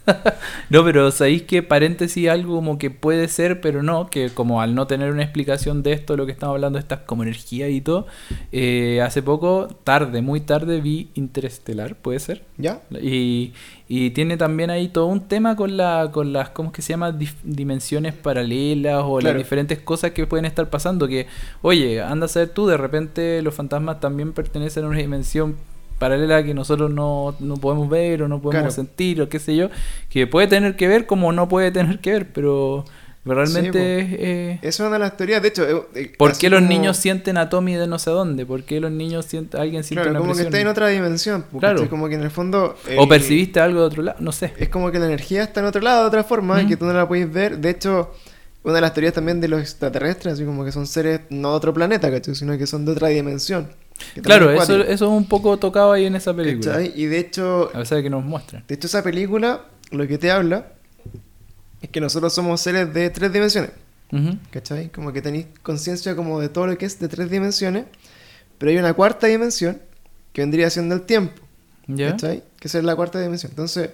[0.70, 4.76] no, pero sabéis que paréntesis algo como que puede ser, pero no, que como al
[4.76, 8.08] no tener una explicación de esto, lo que estamos hablando, estas como energía y todo,
[8.52, 12.44] eh, hace poco, tarde, muy tarde, vi Interestelar, puede ser.
[12.58, 12.82] ¿Ya?
[13.02, 13.54] Y,
[13.88, 16.94] y tiene también ahí todo un tema con la con las cómo es que se
[16.94, 19.34] llama Dif- dimensiones paralelas o Claro.
[19.36, 21.28] las diferentes cosas que pueden estar pasando que
[21.62, 25.56] oye anda a saber tú de repente los fantasmas también pertenecen a una dimensión
[26.00, 28.88] paralela que nosotros no, no podemos ver o no podemos Claro.
[28.88, 29.70] sentir o qué sé yo
[30.10, 32.86] que puede tener que ver como no puede tener que ver pero
[33.26, 35.64] realmente Sí, eh, Es una de las teorías, de hecho...
[35.70, 38.46] eh, eh, ¿por qué los como- niños sienten a Tommy de no sé dónde?
[38.46, 40.54] ¿por qué los niños sienten alguien siente Claro, una como que presión?
[40.56, 41.88] está en otra dimensión, pues, Claro.
[41.90, 42.76] Como que en el fondo...
[42.98, 45.60] o el- percibiste algo de otro lado no sé Es como que la energía está
[45.60, 46.70] en otro lado de otra forma y Mm.
[46.70, 47.60] que tú no la puedes ver.
[47.60, 48.12] De hecho,
[48.64, 51.56] una de las teorías también de los extraterrestres, así como que son seres no de
[51.56, 52.34] otro planeta, ¿cachai?
[52.36, 53.68] Sino que son de otra dimensión.
[54.22, 56.74] Claro, eso, eso es un poco tocado ahí en esa película.
[56.74, 56.94] ¿cachai?
[56.96, 58.64] Y de hecho, A pesar de que nos muestran.
[58.68, 60.68] de hecho, esa película lo que te habla
[61.82, 63.72] es que nosotros somos seres de tres dimensiones,
[64.12, 64.38] Ujú.
[64.52, 64.90] ¿cachai?
[64.90, 67.86] Como que tenéis conciencia como de todo lo que es de tres dimensiones,
[68.58, 69.82] pero hay una cuarta dimensión
[70.34, 71.42] que vendría siendo el tiempo.
[71.88, 72.12] ¿Ya?
[72.12, 72.44] ¿Cachai?
[72.60, 73.52] Que esa es la cuarta dimensión.
[73.52, 73.90] Entonces,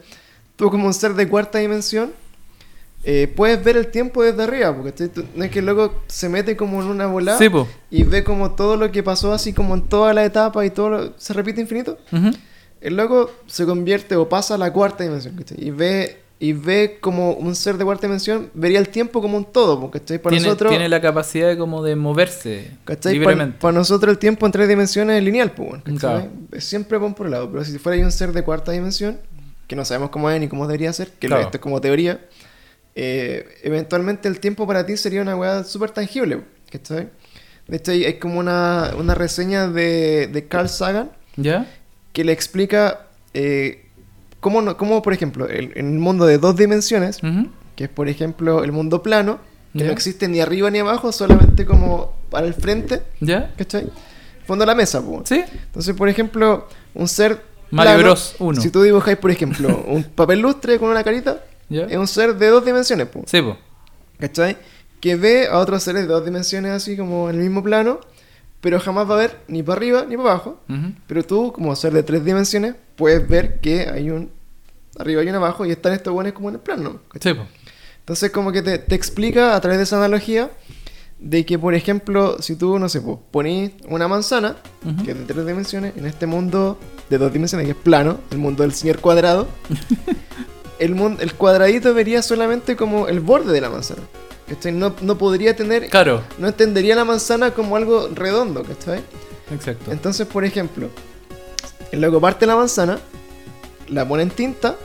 [0.55, 2.11] tú como un ser de cuarta dimensión,
[3.07, 6.57] eh, puedes ver el tiempo desde arriba, porque no es que el loco se mete
[6.57, 7.67] como en una Sí, po.
[7.91, 10.89] y ve como todo lo que pasó así como en toda la etapa y todo
[10.89, 11.97] lo- se repite infinito.
[12.11, 12.31] Ujú.
[12.81, 15.57] El loco se convierte o pasa a la cuarta dimensión, ¿cachai?
[15.63, 19.45] Y ve, y ve como un ser de cuarta dimensión, vería el tiempo como un
[19.45, 20.17] todo, porque ¿cachai?
[20.19, 20.69] Para Tiene, nosotros...
[20.71, 23.13] tiene la capacidad de como de moverse ¿Cachai?
[23.19, 23.71] Para libremente.
[23.71, 25.81] nosotros el tiempo en tres dimensiones es lineal, pues,
[26.63, 29.17] Siempre va por un lado, pero si fuera un ser de cuarta dimensión,
[29.67, 31.43] que no sabemos cómo es ni cómo debería ser, que Claro.
[31.43, 32.19] esto es como teoría,
[32.95, 36.41] eh, eventualmente el tiempo para ti sería una weá súper tangible,
[36.71, 37.09] ¿cachai?
[37.67, 41.65] De hecho, hay, hay como una, una reseña de, de Carl Sagan ¿Ya?
[42.13, 43.85] que le explica eh,
[44.39, 47.49] cómo, no- cómo, por ejemplo, el- en el mundo de dos dimensiones, Ujú.
[47.75, 49.39] que es por ejemplo el mundo plano,
[49.73, 49.85] que Ya.
[49.87, 53.51] no existe ni arriba ni abajo, solamente como para el frente, ¿Ya?
[53.57, 53.89] ¿cachai?
[54.45, 55.27] Fondo de la mesa, pues.
[55.27, 55.43] ¿Sí?
[55.65, 57.41] Entonces, por ejemplo, un ser.
[57.71, 58.35] Mario plano, Bros.
[58.37, 58.61] 1.
[58.61, 61.83] Si tú dibujáis, por ejemplo, un papel lustre con una carita, ¿Ya?
[61.85, 63.25] es un ser de dos dimensiones, pues.
[63.29, 63.57] Sí, po.
[64.19, 64.57] ¿cachai?
[64.99, 67.99] Que ve a otros seres de dos dimensiones así como en el mismo plano,
[68.61, 70.59] pero jamás va a ver ni para arriba ni para abajo.
[70.69, 70.93] Ujú.
[71.07, 74.31] Pero tú, como ser de tres dimensiones, puedes ver que hay un
[74.97, 76.99] arriba y un abajo y están estos buenos como en el plano.
[77.11, 77.33] ¿cachai?
[77.33, 77.45] Sí, po.
[77.99, 80.51] Entonces, como que te, te explica a través de esa analogía
[81.19, 85.03] de que, por ejemplo, si tú, no sé, pues, ponís una manzana, Ujú.
[85.03, 86.77] que es de tres dimensiones, en este mundo
[87.09, 89.47] de dos dimensiones, que es plano, el mundo del señor cuadrado,
[90.79, 94.01] el, cuadradito vería solamente como el borde de la manzana.
[94.47, 94.71] ¿cachai?
[94.71, 96.21] No, no podría tener, Claro.
[96.37, 99.01] no entendería la manzana como algo redondo, ¿cachai?
[99.51, 99.91] Exacto.
[99.91, 100.89] Entonces, por ejemplo,
[101.91, 102.99] el loco parte la manzana,
[103.89, 104.75] la pone en tinta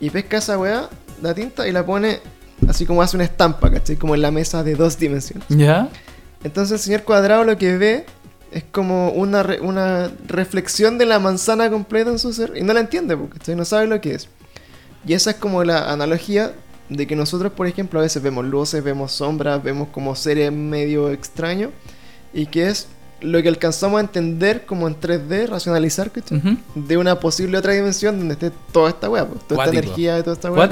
[0.00, 0.88] y pesca esa weá,
[1.22, 2.20] la tinta y la pone
[2.68, 3.96] así como hace una estampa, ¿cachai?
[3.96, 5.46] Como en la mesa de dos dimensiones.
[5.48, 5.88] ¿Ya?
[6.42, 8.06] Entonces el señor cuadrado lo que ve
[8.50, 12.72] es como una, re- una reflexión de la manzana completa en su ser y no
[12.72, 14.28] la entiende, porque no sabe lo que es.
[15.06, 16.52] Y esa es como la analogía
[16.88, 21.10] de que nosotros, por ejemplo, a veces vemos luces, vemos sombras, vemos como seres medio
[21.10, 21.70] extraños
[22.32, 22.88] y que es
[23.20, 26.10] lo que alcanzamos a entender como en 3D, racionalizar.
[26.30, 26.56] Ujú.
[26.74, 30.22] De una posible otra dimensión donde esté toda esta weá, pues, toda esta energía y
[30.22, 30.68] toda esta weá.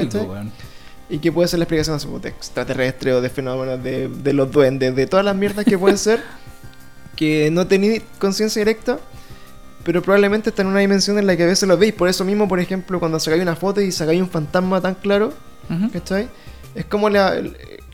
[1.10, 4.94] Y que puede ser la explicación de extraterrestre o de fenómenos de, de los duendes,
[4.94, 6.22] de todas las mierdas que pueden ser,
[7.16, 8.98] que no tenéis conciencia directa,
[9.88, 11.94] pero probablemente está en una dimensión en la que a veces lo veis.
[11.94, 15.32] Por eso mismo, por ejemplo, cuando sacáis una foto y sacáis un fantasma tan claro,
[15.70, 15.90] Ujú.
[15.90, 16.28] ¿cachai?
[16.74, 17.40] Es como la,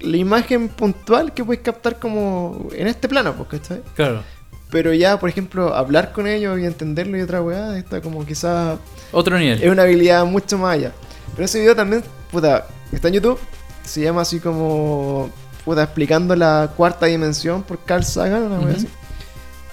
[0.01, 3.80] la imagen puntual que podéis captar como en este plano, pues, ¿cachai?
[3.95, 4.24] Claro.
[4.72, 8.76] Pero ya, por ejemplo, hablar con ellos y entenderlo y otra weá, está como quizás
[9.12, 9.62] Otro nivel.
[9.62, 10.90] es una habilidad mucho más allá.
[11.36, 13.38] Pero ese video también, puta, está en YouTube,
[13.84, 15.30] se llama así como,
[15.64, 18.88] puta, explicando la cuarta dimensión por Carl Sagan, una así.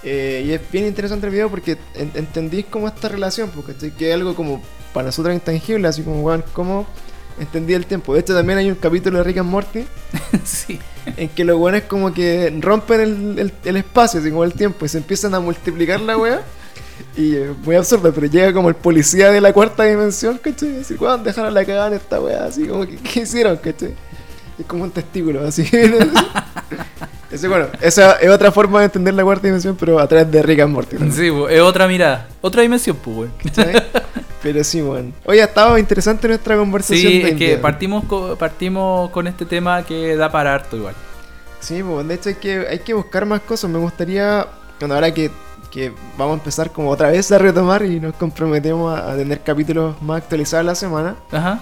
[0.04, 3.92] Eh, y es bien interesante el video porque en- entendís como esta relación, porque estoy
[3.92, 4.62] que es algo como
[4.94, 6.88] para nosotros intangible, así como, weón, cómo
[7.40, 8.14] entendí el tiempo.
[8.14, 9.86] De hecho, también hay un capítulo de Rick and Morty
[10.44, 10.80] sí.
[11.18, 14.86] en que los weones como que rompen el, el- el espacio, así como el tiempo,
[14.86, 16.42] y se empiezan a multiplicar la wea.
[17.18, 20.70] Y eh, muy absurdo, pero llega como el policía de la cuarta dimensión, ¿cachai?
[20.70, 23.94] Y decir, weón, dejaron la cagada en esta wea, así como que, ¿qué hicieron, cachai?
[24.60, 25.64] Es como un testículo, así.
[27.32, 30.42] Ese, bueno, esa es otra forma de entender la cuarta dimensión, pero a través de
[30.44, 30.98] Rick and Morty.
[31.00, 31.12] ¿no?
[31.14, 32.28] Sí, po, es otra mirada.
[32.42, 33.30] Otra dimensión, pues.
[34.42, 35.14] Pero sí, weón.
[35.26, 37.12] Oye, ha estado interesante nuestra conversación.
[37.12, 40.96] Sí, es que partimos, co- partimos con este tema que da para harto igual.
[41.60, 43.70] Sí, pues de hecho hay que, hay que buscar más cosas.
[43.70, 44.48] Me gustaría,
[44.80, 45.30] bueno, ahora que,
[45.70, 49.42] que vamos a empezar como otra vez a retomar y nos comprometemos a, a tener
[49.42, 51.60] capítulos más actualizados la semana, Ajá.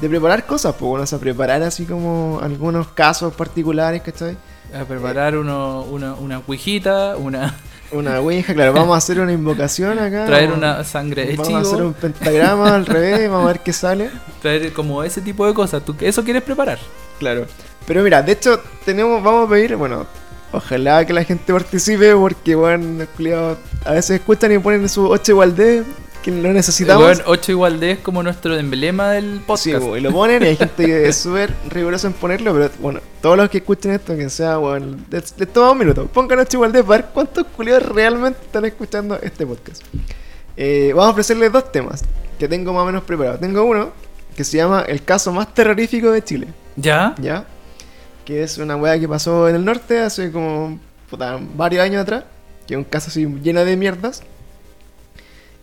[0.00, 4.36] de preparar cosas, pues bueno, o sea, preparar así como algunos casos particulares, ¿cachai?
[4.74, 7.54] A preparar uno, una, una cuijita, una,
[7.92, 10.26] Una ouija, claro, vamos a hacer una invocación acá.
[10.26, 13.60] traer vamos- una sangre de Vamos a hacer un pentagrama al revés, vamos a ver
[13.60, 14.10] qué sale.
[14.42, 15.84] traer como ese tipo de cosas.
[15.84, 16.78] ¿Tú eso quieres preparar?
[17.20, 17.46] Claro.
[17.86, 20.04] Pero mira, de hecho, tenemos, vamos a pedir, bueno,
[20.52, 25.32] ojalá que la gente participe, porque bueno, los a veces escuchan y ponen su 8
[25.32, 25.84] igual de
[26.26, 27.04] que lo necesitamos.
[27.04, 29.80] Weón, 8 igual de es como nuestro emblema del podcast.
[29.80, 33.00] Sí, y lo ponen y hay gente que es súper rigurosa en ponerlo, pero bueno,
[33.22, 36.56] todos los que escuchen esto, que sea, bueno, les, les toma un minuto, pongan 8
[36.56, 39.82] igual de para ver cuántos culiados realmente están escuchando este podcast.
[40.56, 42.02] Eh, vamos a ofrecerles dos temas
[42.40, 43.38] que tengo más o menos preparados.
[43.38, 43.92] Tengo uno
[44.34, 46.48] que se llama El caso más terrorífico de Chile.
[46.74, 47.14] ¿Ya?
[47.20, 47.44] ¿ya?
[48.24, 52.24] Que es una weá que pasó en el norte hace como puta, varios años atrás,
[52.66, 54.24] que es un caso así lleno de mierdas.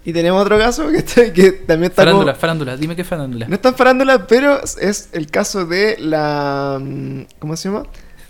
[0.06, 3.48] Y tenemos otro caso que, está- que también está como- Farándula, farándula, dime qué farándula.
[3.48, 6.78] No es tan farándula, pero es el caso de la...
[6.82, 7.84] mm, ¿Cómo se llama?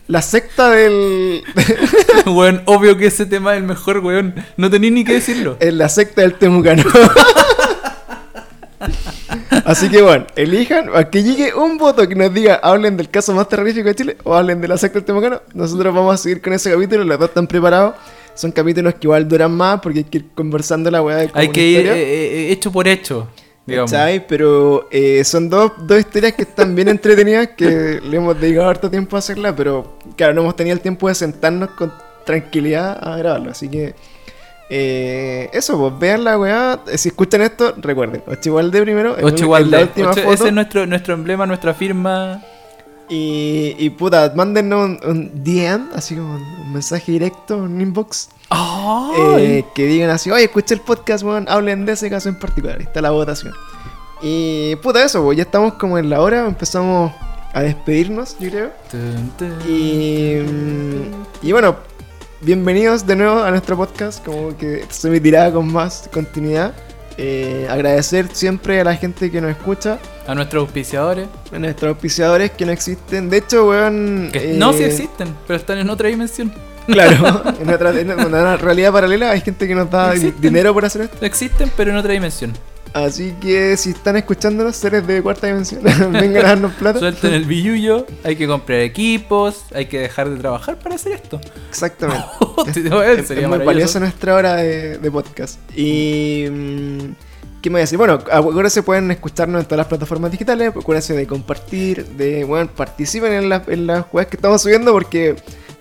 [0.07, 1.43] La secta del...
[2.27, 4.35] weón, obvio que ese tema es el mejor, weón.
[4.57, 5.57] No tenés ni que decirlo.
[5.61, 6.83] en la secta del Temucano.
[9.65, 13.33] Así que bueno, elijan a que llegue un voto que nos diga hablen del caso
[13.33, 15.41] más terrorífico de Chile o hablen de la secta del Temucano.
[15.53, 17.95] Nosotros vamos a seguir con ese capítulo, los dos están preparados.
[18.35, 21.67] Son capítulos que igual duran más porque hay que ir conversando la weá Hay que
[21.67, 21.93] ir eh,
[22.47, 23.27] eh, hecho por hecho.
[23.65, 24.25] ¿cachai?
[24.27, 28.89] Pero eh, son dos, dos historias que están bien entretenidas que le hemos dedicado harto
[28.89, 31.93] tiempo a hacerla, pero claro, no hemos tenido el tiempo de sentarnos con
[32.25, 33.51] tranquilidad a grabarlo.
[33.51, 33.93] Así que
[34.69, 36.79] eh, eso, pues vean la weá.
[36.95, 39.17] Si escuchan esto, recuerden, 8 igual de primero.
[39.17, 39.83] en- 8 en igual la de.
[39.83, 42.43] última Ocho- ese es nuestro, nuestro emblema, nuestra firma.
[43.09, 48.29] Y, y puta, mándennos un, un DM, así como un, mensaje directo, un inbox.
[49.37, 52.77] eh, que digan así, oye, escuché el podcast, weón, hablen de ese caso en particular.
[52.79, 53.53] Ahí está la votación.
[54.21, 57.11] Y puta, eso, pues ya estamos como en la hora, empezamos
[57.53, 58.71] a despedirnos, yo creo.
[59.67, 60.37] Y,
[61.41, 61.75] y bueno,
[62.41, 66.73] bienvenidos de nuevo a nuestro podcast, como que se emitirá con más continuidad.
[67.17, 71.27] Eh, agradecer siempre a la gente que nos escucha, A nuestros auspiciadores.
[71.53, 73.29] a nuestros auspiciadores que no existen.
[73.29, 74.31] De hecho, weón.
[74.33, 76.53] Eh, no, sí existen, pero están en otra dimensión.
[76.87, 80.41] Claro, en, otra, en una realidad paralela hay gente que nos da Existen.
[80.41, 81.25] dinero por hacer esto.
[81.25, 82.51] Existen, pero en otra dimensión.
[82.93, 85.81] Así que si están escuchándonos, seres de cuarta dimensión,
[86.11, 86.99] vengan a darnos plata.
[86.99, 91.41] Suelten el billullo, hay que comprar equipos, hay que dejar de trabajar para hacer esto.
[91.69, 92.23] Exactamente.
[92.91, 95.59] Weón, es, es muy valiosa nuestra hora de, de podcast.
[95.77, 96.45] Y.
[96.49, 96.99] mm,
[97.63, 97.97] ¿Qué me voy a decir?
[97.97, 100.69] Bueno, acuérdense, pueden escucharnos en todas las plataformas digitales.
[100.75, 102.43] Acuérdense de compartir, de.
[102.43, 105.35] Bueno, participen en, la- en las webs que estamos subiendo porque.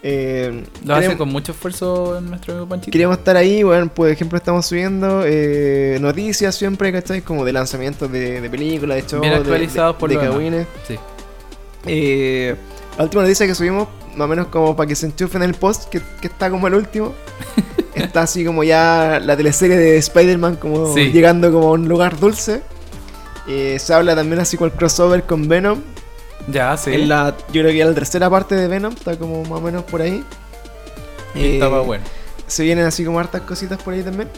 [0.04, 2.90] Eh, Lo hace queremos- con mucho esfuerzo nuestro amigo Panchito.
[2.90, 7.22] Queríamos estar ahí, bueno, por ejemplo, estamos subiendo eh, noticias siempre, ¿cachai?
[7.22, 10.66] Como de lanzamientos de, de películas, de shows, Bien actualizados de, por de.
[10.88, 10.96] Sí.
[11.86, 12.54] Eh,
[12.98, 15.88] la última noticia que subimos, más o menos como para que se enchufen el post,
[15.88, 17.12] que, que está como el último.
[17.94, 21.12] está así como ya la teleserie de Spider-Man, como Sí.
[21.12, 22.62] llegando como a un lugar dulce.
[23.48, 25.80] Eh, se habla también así con el crossover con Venom.
[26.48, 26.92] Ya, sí.
[26.92, 29.60] En la, yo creo que ya la tercera parte de Venom, está como más o
[29.60, 30.24] menos por ahí.
[31.34, 32.04] Y estaba Eh, bueno.
[32.46, 34.28] se vienen así como hartas cositas por ahí también.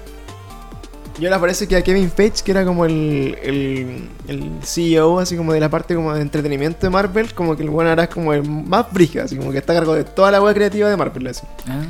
[1.19, 5.37] Y ahora parece que a Kevin Feige, que era como el, el, el CEO así
[5.37, 8.09] como de la parte como de entretenimiento de Marvel, como que el bueno ahora es
[8.11, 10.91] como el más brígido, así como que está a cargo de toda la web creativa
[10.91, 11.29] de Marvel.
[11.29, 11.83] Así, Ah.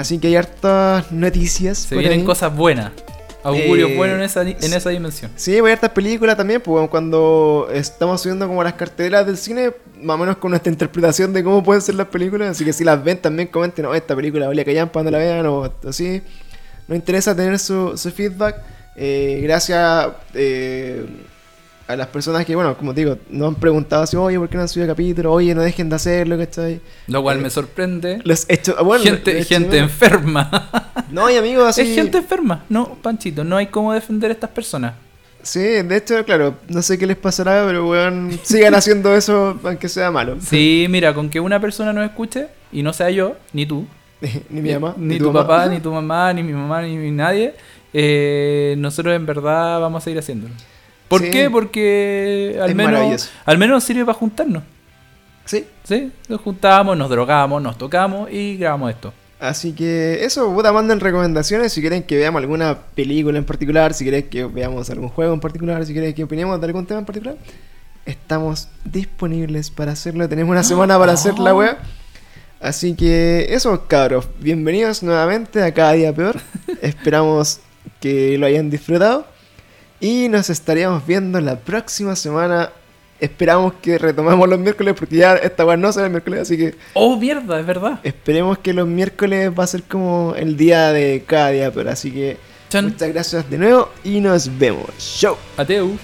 [0.00, 1.78] así que hay hartas noticias.
[1.78, 2.24] Se por vienen ahí.
[2.26, 2.90] cosas buenas.
[3.42, 5.30] Augurios Eh, buenos en esa, en esa dimensión.
[5.36, 9.72] Sí, voy a estas películas también, pues cuando estamos subiendo como las carteleras del cine,
[10.02, 12.84] más o menos con nuestra interpretación de cómo pueden ser las películas, así que si
[12.84, 16.22] las ven también comenten, oh, esta película valía que para cuando la vean o así.
[16.88, 18.56] Nos interesa tener su, su feedback.
[18.96, 21.06] Eh, gracias eh,
[21.90, 24.56] a las personas que, bueno, como te digo, nos han preguntado así, oye, ¿por qué
[24.56, 25.32] no han subido capítulo?
[25.32, 26.80] Oye, no dejen de hacerlo, ¿cachai?
[27.08, 28.20] Lo cual Eh, me sorprende.
[28.24, 30.50] Los he hecho, ah, bueno, gente gente enferma.
[31.10, 31.80] No, y amigos, así...
[31.80, 32.64] Es gente enferma.
[32.68, 34.94] No, Panchito, no hay cómo defender a estas personas.
[35.42, 39.88] Sí, de hecho, claro, no sé qué les pasará, pero weón, sigan haciendo eso aunque
[39.88, 40.36] sea malo.
[40.40, 43.86] Sí, mira, con que una persona nos escuche, y no sea yo, ni tú,
[44.50, 47.54] ni mi mamá, ni, tu papá, ni tu mamá, ni mi mamá, ni, ni nadie,
[47.92, 50.54] eh, nosotros en verdad vamos a seguir haciéndolo.
[51.10, 51.30] ¿Por Sí.
[51.32, 51.50] qué?
[51.50, 54.62] Porque al Es menos, al menos sirve para juntarnos.
[55.44, 56.12] Sí, ¿Sí?
[56.28, 59.12] Nos juntamos, nos drogamos, nos tocamos y grabamos esto.
[59.40, 64.04] así que eso, puta, manden recomendaciones si quieren que veamos alguna película en particular, si
[64.04, 67.06] quieren que veamos algún juego en particular, si quieren que opinemos de algún tema en
[67.06, 67.36] particular.
[68.06, 71.76] Estamos disponibles para hacerlo, tenemos una semana para hacer la web.
[72.60, 76.36] Así que eso, cabros, bienvenidos nuevamente a Cada Día Peor.
[76.82, 77.58] Esperamos
[78.00, 79.26] que lo hayan disfrutado.
[80.00, 82.70] Y nos estaríamos viendo la próxima semana.
[83.20, 86.74] Esperamos que retomemos los miércoles porque ya esta web no será el miércoles, así que
[86.94, 88.00] Oh, mierda, es verdad.
[88.02, 91.88] esperemos que los miércoles va a ser como el día de cada día peor.
[91.88, 92.38] Así que
[92.70, 92.86] Chan.
[92.86, 94.86] muchas gracias de nuevo y nos vemos.
[95.18, 95.36] Chau.
[95.58, 95.98] Ateu.